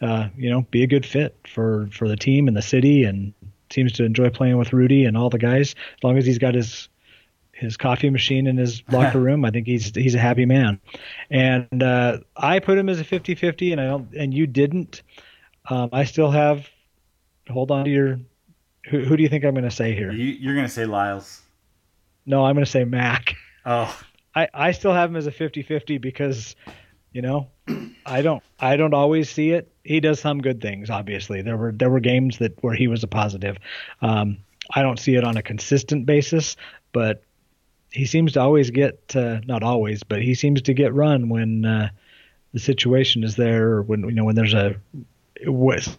[0.00, 3.34] uh, you know, be a good fit for, for the team and the city and
[3.70, 6.54] seems to enjoy playing with Rudy and all the guys as long as he's got
[6.54, 6.88] his
[7.56, 9.44] his coffee machine in his locker room.
[9.44, 10.80] I think he's he's a happy man.
[11.30, 15.02] And uh, I put him as a 50-50 and I don't and you didn't.
[15.68, 16.68] Um, I still have
[17.48, 18.20] hold on to your
[18.88, 20.12] who, who do you think I'm going to say here?
[20.12, 21.42] You, are going to say Lyles.
[22.24, 23.34] No, I'm going to say Mack.
[23.64, 24.00] Oh.
[24.34, 26.54] I, I still have him as a 50-50 because
[27.16, 27.48] you know,
[28.04, 29.72] I don't I don't always see it.
[29.84, 31.40] He does some good things obviously.
[31.40, 33.56] There were there were games that where he was a positive.
[34.02, 34.36] Um,
[34.74, 36.56] I don't see it on a consistent basis,
[36.92, 37.22] but
[37.96, 41.64] he seems to always get uh, not always, but he seems to get run when
[41.64, 41.88] uh,
[42.52, 44.76] the situation is there, when you know when there's a.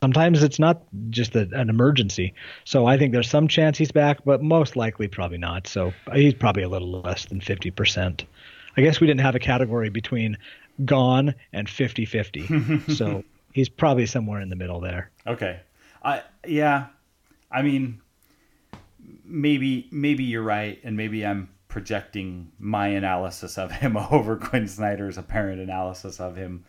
[0.01, 0.81] Sometimes it's not
[1.11, 2.33] just a, an emergency,
[2.65, 5.67] so I think there's some chance he's back, but most likely probably not.
[5.67, 8.25] So he's probably a little less than fifty percent.
[8.75, 10.37] I guess we didn't have a category between
[10.85, 15.09] gone and 50-50, so he's probably somewhere in the middle there.
[15.25, 15.59] Okay,
[16.03, 16.87] I yeah,
[17.51, 18.01] I mean,
[19.25, 25.17] maybe maybe you're right, and maybe I'm projecting my analysis of him over Quin Snyder's
[25.17, 26.65] apparent analysis of him.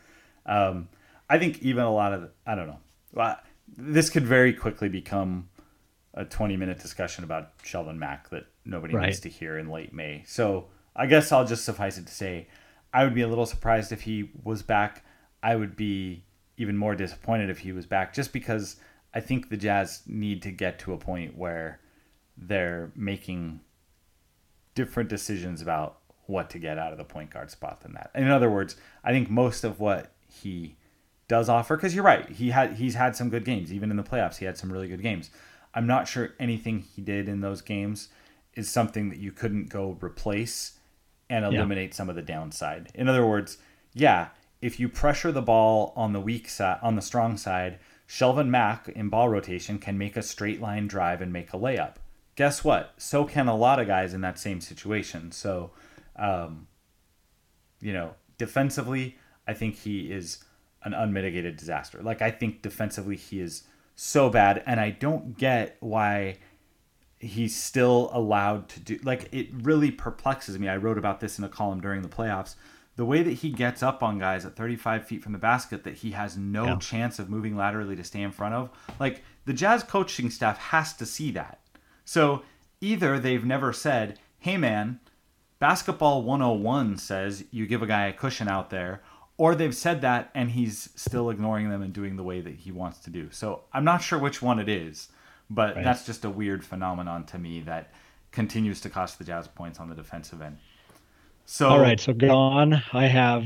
[0.46, 0.88] Um,
[1.28, 3.36] I think even a lot of I don't know.
[3.76, 5.50] This could very quickly become
[6.14, 9.06] a 20 minute discussion about Shelvin Mack that nobody right.
[9.06, 10.24] needs to hear in late May.
[10.26, 12.48] So I guess I'll just suffice it to say
[12.92, 15.04] I would be a little surprised if he was back.
[15.42, 16.24] I would be
[16.56, 18.76] even more disappointed if he was back just because
[19.14, 21.80] I think the Jazz need to get to a point where
[22.36, 23.60] they're making
[24.78, 28.12] different decisions about what to get out of the point guard spot than that.
[28.14, 30.76] In other words, I think most of what he
[31.26, 33.72] does offer, because you're right, he had he's had some good games.
[33.72, 35.30] Even in the playoffs, he had some really good games.
[35.74, 38.08] I'm not sure anything he did in those games
[38.54, 40.78] is something that you couldn't go replace
[41.28, 41.96] and eliminate yeah.
[41.96, 42.92] some of the downside.
[42.94, 43.58] In other words,
[43.94, 44.28] yeah,
[44.62, 48.88] if you pressure the ball on the weak side, on the strong side, Shelvin Mack
[48.88, 51.96] in ball rotation can make a straight line drive and make a layup
[52.38, 52.94] guess what?
[52.98, 55.32] So can a lot of guys in that same situation.
[55.32, 55.72] So,
[56.14, 56.68] um,
[57.80, 59.18] you know, defensively,
[59.48, 60.44] I think he is
[60.84, 62.00] an unmitigated disaster.
[62.00, 63.64] Like, I think defensively, he is
[63.96, 66.36] so bad, and I don't get why
[67.18, 70.68] he's still allowed to do like it really perplexes me.
[70.68, 72.54] I wrote about this in a column during the playoffs.
[72.94, 75.94] The way that he gets up on guys at 35 feet from the basket that
[75.94, 76.76] he has no yeah.
[76.76, 78.70] chance of moving laterally to stay in front of.
[79.00, 81.60] Like the Jazz coaching staff has to see that.
[82.08, 82.42] So
[82.80, 84.98] either they've never said, hey man,
[85.58, 89.02] basketball 101 says you give a guy a cushion out there,
[89.36, 92.72] or they've said that and he's still ignoring them and doing the way that he
[92.72, 93.28] wants to do.
[93.30, 95.08] So I'm not sure which one it is,
[95.50, 95.84] but right.
[95.84, 97.92] that's just a weird phenomenon to me that
[98.32, 100.56] continues to cost the Jazz points on the defensive end.
[101.44, 102.82] So all right, so gone.
[102.94, 103.44] I have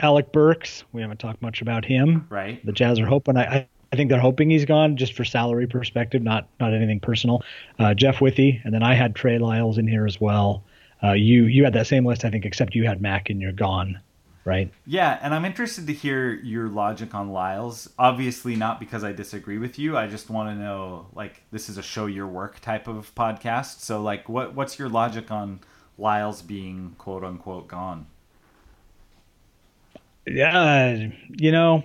[0.00, 0.84] Alec Burks.
[0.92, 2.26] We haven't talked much about him.
[2.28, 2.64] Right.
[2.66, 3.38] The Jazz are hoping.
[3.38, 7.42] I, I think they're hoping he's gone just for salary perspective, not not anything personal.
[7.78, 10.64] Uh, Jeff Withey, and then I had Trey Lyles in here as well.
[11.02, 13.52] Uh, you you had that same list, I think, except you had Mack and you're
[13.52, 14.00] gone,
[14.44, 14.72] right?
[14.86, 17.90] Yeah, and I'm interested to hear your logic on Lyles.
[17.98, 19.96] Obviously, not because I disagree with you.
[19.96, 23.80] I just want to know, like, this is a show your work type of podcast.
[23.80, 25.60] So, like, what what's your logic on
[25.98, 28.06] Lyles being quote unquote gone?
[30.26, 31.82] Yeah, you know,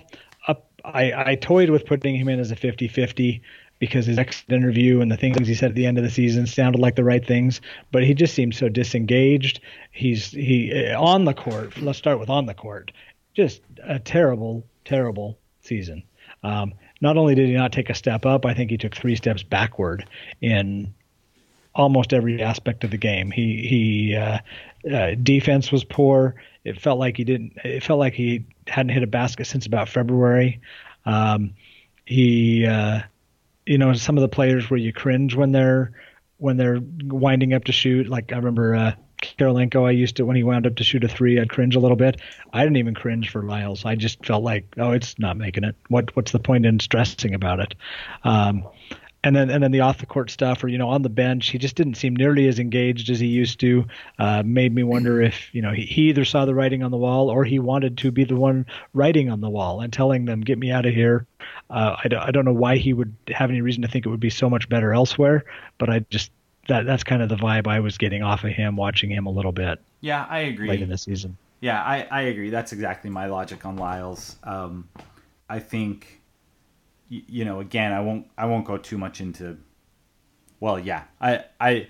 [0.93, 3.41] I, I toyed with putting him in as a 50-50
[3.79, 6.47] because his exit interview and the things he said at the end of the season
[6.47, 7.61] sounded like the right things,
[7.91, 9.59] but he just seemed so disengaged.
[9.91, 11.77] He's he on the court.
[11.79, 12.91] Let's start with on the court.
[13.35, 16.03] Just a terrible, terrible season.
[16.43, 19.15] Um, not only did he not take a step up, I think he took three
[19.15, 20.09] steps backward
[20.41, 20.93] in
[21.75, 23.29] almost every aspect of the game.
[23.29, 24.39] He he uh,
[24.91, 26.35] uh, defense was poor.
[26.63, 27.53] It felt like he didn't.
[27.63, 30.61] It felt like he hadn't hit a basket since about February.
[31.05, 31.53] Um,
[32.05, 33.01] he, uh,
[33.65, 35.91] you know, some of the players where you cringe when they're
[36.37, 38.07] when they're winding up to shoot.
[38.07, 38.91] Like I remember uh.
[39.33, 41.97] I used to when he wound up to shoot a three, I'd cringe a little
[41.97, 42.21] bit.
[42.53, 43.83] I didn't even cringe for Lyles.
[43.83, 45.75] I just felt like, oh, it's not making it.
[45.89, 47.73] What what's the point in stressing about it?
[48.23, 48.67] Um,
[49.27, 51.49] and then and then the off the court stuff or you know on the bench
[51.49, 53.85] he just didn't seem nearly as engaged as he used to.
[54.17, 56.97] Uh, made me wonder if you know he, he either saw the writing on the
[56.97, 60.41] wall or he wanted to be the one writing on the wall and telling them
[60.41, 61.25] get me out of here.
[61.69, 64.09] Uh, I, don't, I don't know why he would have any reason to think it
[64.09, 65.43] would be so much better elsewhere
[65.77, 66.31] but I just
[66.67, 69.31] that that's kind of the vibe I was getting off of him watching him a
[69.31, 70.69] little bit yeah I agree.
[70.69, 71.37] late in the season.
[71.59, 72.49] Yeah I, I agree.
[72.49, 74.37] That's exactly my logic on Lyles.
[74.43, 74.87] Um,
[75.49, 76.16] I think
[77.09, 79.57] you know, again, I won't I won't go too much into.
[80.59, 81.87] Well, yeah, I I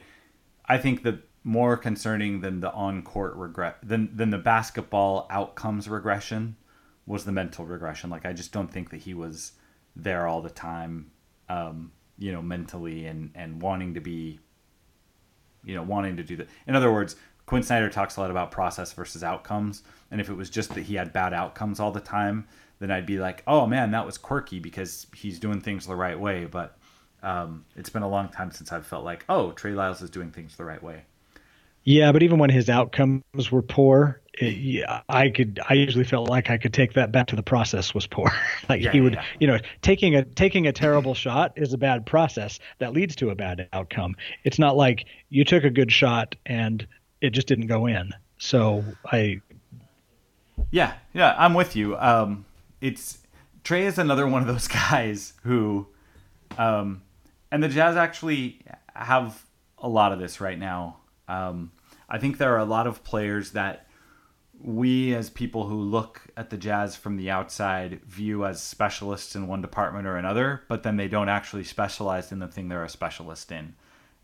[0.65, 5.87] I think that more concerning than the on court regret than than the basketball outcomes
[5.87, 6.57] regression
[7.05, 8.09] was the mental regression.
[8.09, 9.53] Like I just don't think that he was
[9.95, 11.11] there all the time,
[11.49, 14.39] um, you know, mentally and and wanting to be,
[15.63, 16.49] you know, wanting to do that.
[16.67, 17.15] In other words,
[17.45, 20.81] Quin Snyder talks a lot about process versus outcomes, and if it was just that
[20.81, 22.45] he had bad outcomes all the time,
[22.79, 26.19] then I'd be like, oh man, that was quirky because he's doing things the right
[26.19, 26.45] way.
[26.45, 26.77] But
[27.23, 30.31] um, it's been a long time since I've felt like, oh, Trey Lyles is doing
[30.31, 31.03] things the right way.
[31.83, 35.59] Yeah, but even when his outcomes were poor, it, yeah, I could.
[35.69, 38.29] I usually felt like I could take that back to the process was poor.
[38.69, 39.23] like yeah, he would, yeah.
[39.39, 43.29] you know, taking a taking a terrible shot is a bad process that leads to
[43.29, 44.15] a bad outcome.
[44.43, 46.85] It's not like you took a good shot and
[47.21, 48.13] it just didn't go in.
[48.37, 49.41] So I.
[50.71, 51.95] Yeah, yeah, I'm with you.
[51.95, 52.45] Um,
[52.81, 53.19] it's
[53.63, 55.87] Trey is another one of those guys who,
[56.57, 57.01] um,
[57.51, 58.61] and the Jazz actually
[58.93, 59.45] have
[59.77, 60.97] a lot of this right now.
[61.27, 61.71] Um,
[62.09, 63.87] I think there are a lot of players that
[64.59, 69.47] we, as people who look at the Jazz from the outside, view as specialists in
[69.47, 72.89] one department or another, but then they don't actually specialize in the thing they're a
[72.89, 73.75] specialist in.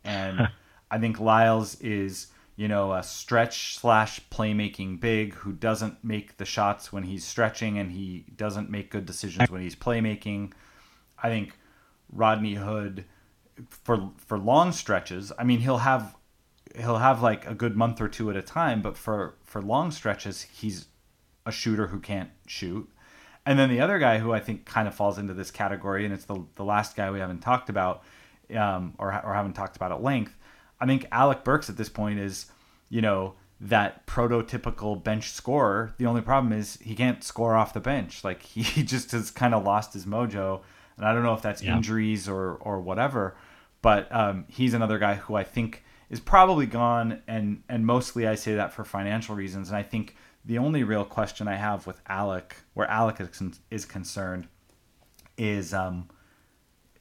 [0.03, 0.49] And
[0.91, 6.45] I think Lyles is you know, a stretch slash playmaking big who doesn't make the
[6.45, 10.53] shots when he's stretching and he doesn't make good decisions when he's playmaking.
[11.21, 11.57] I think
[12.11, 13.05] Rodney Hood
[13.69, 16.15] for for long stretches, I mean he'll have
[16.75, 19.89] he'll have like a good month or two at a time, but for for long
[19.91, 20.87] stretches he's
[21.45, 22.89] a shooter who can't shoot.
[23.45, 26.13] And then the other guy who I think kind of falls into this category, and
[26.13, 28.03] it's the the last guy we haven't talked about,
[28.55, 30.37] um, or or haven't talked about at length,
[30.83, 32.47] I think Alec Burks at this point is,
[32.89, 35.93] you know, that prototypical bench scorer.
[35.97, 38.21] The only problem is he can't score off the bench.
[38.21, 40.61] Like he just has kind of lost his mojo.
[40.97, 41.77] And I don't know if that's yeah.
[41.77, 43.37] injuries or or whatever,
[43.81, 47.21] but um, he's another guy who I think is probably gone.
[47.29, 49.69] And and mostly I say that for financial reasons.
[49.69, 53.85] And I think the only real question I have with Alec, where Alec is, is
[53.85, 54.49] concerned,
[55.37, 56.09] is um,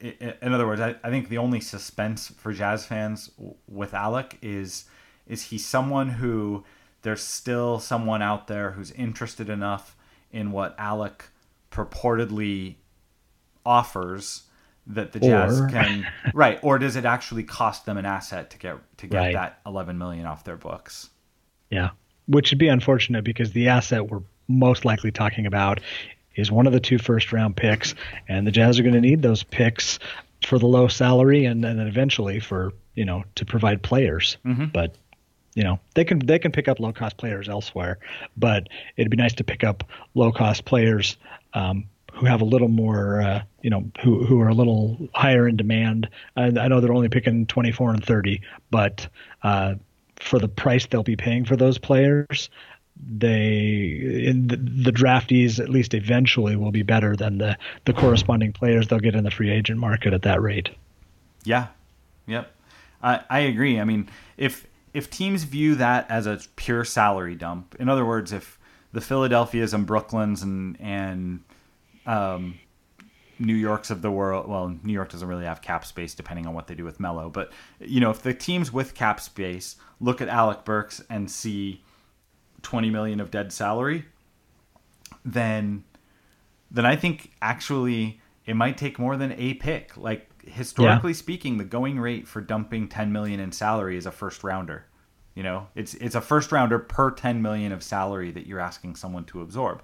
[0.03, 3.31] in other words, I, I think the only suspense for Jazz fans
[3.67, 4.85] with Alec is
[5.25, 6.65] is he someone who
[7.03, 9.95] there's still someone out there who's interested enough
[10.31, 11.29] in what Alec
[11.71, 12.75] purportedly
[13.65, 14.43] offers
[14.85, 15.67] that the Jazz or...
[15.69, 19.33] can right, or does it actually cost them an asset to get to get right.
[19.33, 21.09] that 11 million off their books?
[21.69, 21.91] Yeah,
[22.27, 25.79] which would be unfortunate because the asset we're most likely talking about
[26.35, 27.95] is one of the two first round picks,
[28.27, 29.99] and the Jazz are going to need those picks
[30.45, 34.37] for the low salary and, and then eventually for you know to provide players.
[34.45, 34.65] Mm-hmm.
[34.65, 34.95] But
[35.55, 37.99] you know they can they can pick up low cost players elsewhere,
[38.37, 38.67] but
[38.97, 39.83] it'd be nice to pick up
[40.15, 41.17] low cost players
[41.53, 45.47] um, who have a little more uh, you know who who are a little higher
[45.47, 46.09] in demand.
[46.35, 49.07] I, I know they're only picking 24 and 30, but
[49.43, 49.75] uh,
[50.19, 52.49] for the price they'll be paying for those players,
[53.09, 58.87] they the, the, draftees at least eventually will be better than the the corresponding players
[58.87, 60.69] they'll get in the free agent market at that rate.
[61.43, 61.67] Yeah,
[62.27, 62.53] yep,
[63.01, 63.79] I I agree.
[63.79, 68.31] I mean, if if teams view that as a pure salary dump, in other words,
[68.31, 68.59] if
[68.91, 71.43] the Philadelphias and Brooklyns and and
[72.05, 72.59] um,
[73.39, 76.53] New Yorks of the world, well, New York doesn't really have cap space depending on
[76.53, 77.29] what they do with Melo.
[77.29, 81.81] but you know, if the teams with cap space look at Alec Burks and see
[82.63, 84.05] 20 million of dead salary,
[85.23, 85.83] then
[86.71, 89.95] then I think actually it might take more than a pick.
[89.95, 91.17] Like historically yeah.
[91.17, 94.85] speaking, the going rate for dumping 10 million in salary is a first rounder.
[95.35, 98.95] You know, it's it's a first rounder per 10 million of salary that you're asking
[98.95, 99.81] someone to absorb.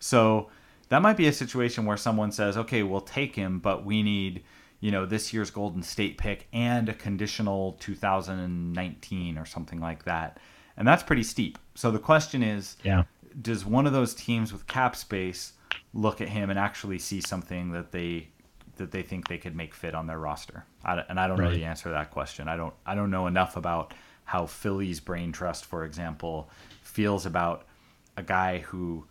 [0.00, 0.48] So
[0.88, 4.42] that might be a situation where someone says, "Okay, we'll take him, but we need,
[4.80, 10.38] you know, this year's Golden State pick and a conditional 2019 or something like that.
[10.78, 11.58] And that's pretty steep.
[11.74, 13.02] So the question is, Yeah.
[13.42, 15.52] does one of those teams with cap space
[15.92, 18.28] look at him and actually see something that they
[18.76, 20.64] that they think they could make fit on their roster?
[20.84, 22.48] I, and I don't know the answer to that question.
[22.48, 23.92] I don't I don't know enough about
[24.24, 26.48] how Philly's brain trust, for example,
[26.82, 27.64] feels about
[28.16, 29.04] a guy who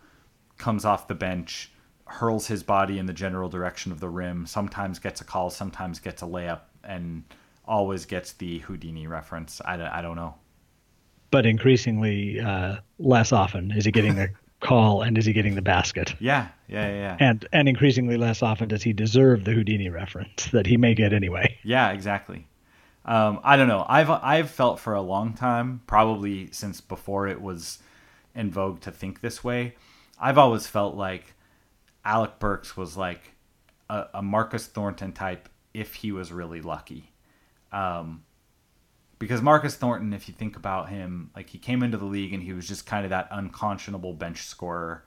[0.56, 1.70] comes off the bench,
[2.06, 5.98] hurls his body in the general direction of the rim, sometimes gets a call, sometimes
[6.00, 7.24] gets a layup, and
[7.66, 9.60] always gets the Houdini reference.
[9.64, 10.34] I, I don't know.
[11.30, 15.62] But increasingly uh, less often is he getting the call and is he getting the
[15.62, 16.14] basket?
[16.18, 17.16] Yeah, yeah, yeah.
[17.20, 21.12] And and increasingly less often does he deserve the Houdini reference that he may get
[21.12, 21.58] anyway.
[21.62, 22.46] Yeah, exactly.
[23.04, 23.86] Um, I don't know.
[23.88, 27.78] I've I've felt for a long time, probably since before it was
[28.34, 29.74] in vogue to think this way.
[30.20, 31.34] I've always felt like
[32.04, 33.34] Alec Burks was like
[33.88, 37.12] a, a Marcus Thornton type if he was really lucky.
[37.72, 38.24] Um,
[39.18, 42.42] because Marcus Thornton, if you think about him, like he came into the league and
[42.42, 45.04] he was just kind of that unconscionable bench scorer.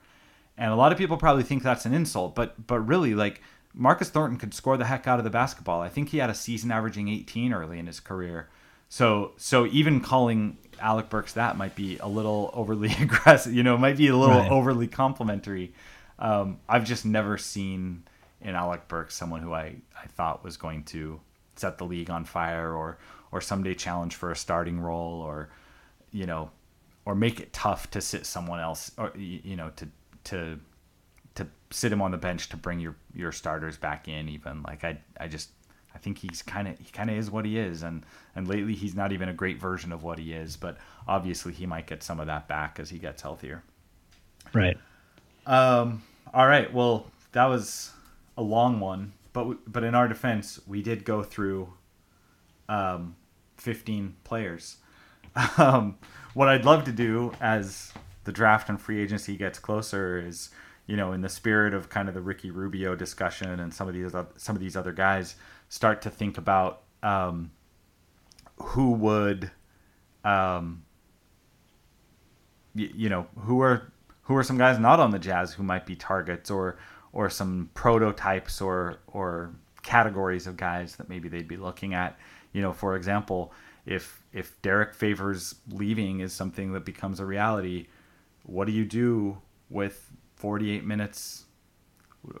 [0.58, 3.40] And a lot of people probably think that's an insult, but but really like
[3.74, 5.80] Marcus Thornton could score the heck out of the basketball.
[5.80, 8.48] I think he had a season averaging 18 early in his career.
[8.88, 13.78] So so even calling Alec Burks that might be a little overly aggressive, you know,
[13.78, 14.50] might be a little Right.
[14.50, 15.72] overly complimentary.
[16.18, 18.04] Um, I've just never seen
[18.42, 21.20] in Alec Burks someone who I, I thought was going to
[21.56, 22.98] set the league on fire or
[23.32, 25.48] or someday challenge for a starting role or
[26.12, 26.50] you know
[27.04, 29.88] or make it tough to sit someone else or you know to
[30.24, 30.58] to
[31.34, 34.84] to sit him on the bench to bring your your starters back in even like
[34.84, 35.50] I I just
[35.94, 38.04] I think he's kind of he kind of is what he is and
[38.36, 40.76] and lately he's not even a great version of what he is but
[41.08, 43.62] obviously he might get some of that back as he gets healthier.
[44.52, 44.76] Right.
[45.46, 46.02] Um
[46.32, 47.90] all right, well that was
[48.36, 51.72] a long one but but in our defense we did go through
[52.68, 53.16] um
[53.62, 54.76] 15 players.
[55.56, 55.96] Um,
[56.34, 57.90] what I'd love to do as
[58.24, 60.50] the draft and free agency gets closer is,
[60.86, 63.94] you know, in the spirit of kind of the Ricky Rubio discussion and some of
[63.94, 65.36] these some of these other guys,
[65.70, 67.50] start to think about um,
[68.56, 69.50] who would,
[70.22, 70.84] um,
[72.74, 73.90] y- you know, who are
[74.24, 76.78] who are some guys not on the Jazz who might be targets or
[77.12, 82.18] or some prototypes or or categories of guys that maybe they'd be looking at.
[82.52, 83.52] You know, for example,
[83.86, 87.86] if if Derrick Favors leaving is something that becomes a reality,
[88.44, 89.38] what do you do
[89.70, 91.44] with 48 minutes?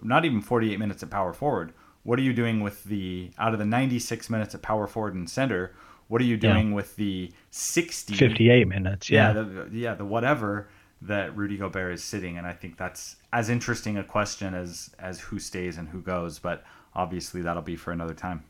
[0.02, 1.72] Not even 48 minutes at power forward.
[2.04, 5.28] What are you doing with the out of the 96 minutes at power forward and
[5.28, 5.74] center?
[6.08, 6.52] What are you Yeah.
[6.52, 9.08] doing with the 60 58 minutes.
[9.10, 9.32] yeah, Yeah.
[9.42, 10.68] the, yeah, the whatever
[11.00, 15.20] that Rudy Gobert is sitting, and I think that's as interesting a question as as
[15.20, 16.38] who stays and who goes.
[16.38, 18.44] But obviously, that'll be for another time.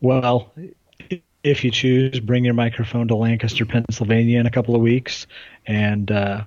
[0.00, 0.52] Well,
[1.42, 5.26] if you choose, bring your microphone to Lancaster, Pennsylvania in a couple of weeks,
[5.66, 6.44] and uh,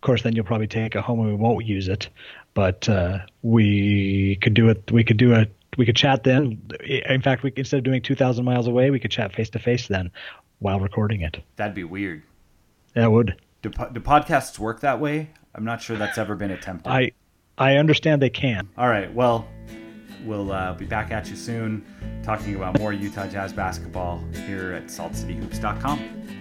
[0.00, 2.08] course, then you'll probably take it home and we won't use it.
[2.54, 4.90] But uh, we could do it.
[4.90, 5.46] We could do a.
[5.76, 6.60] We could chat then.
[6.84, 9.86] In fact, we instead of doing 2,000 miles away, we could chat face to face
[9.86, 10.10] then,
[10.58, 11.36] while recording it.
[11.56, 12.22] That'd be weird.
[12.94, 13.36] That would.
[13.62, 15.30] Do, do podcasts work that way?
[15.54, 16.90] I'm not sure that's ever been attempted.
[16.90, 17.12] I
[17.58, 18.68] I understand they can.
[18.78, 19.12] All right.
[19.12, 19.46] Well,
[20.24, 21.84] we'll uh, be back at you soon,
[22.22, 26.39] talking about more Utah Jazz basketball here at SaltCityHoops.com.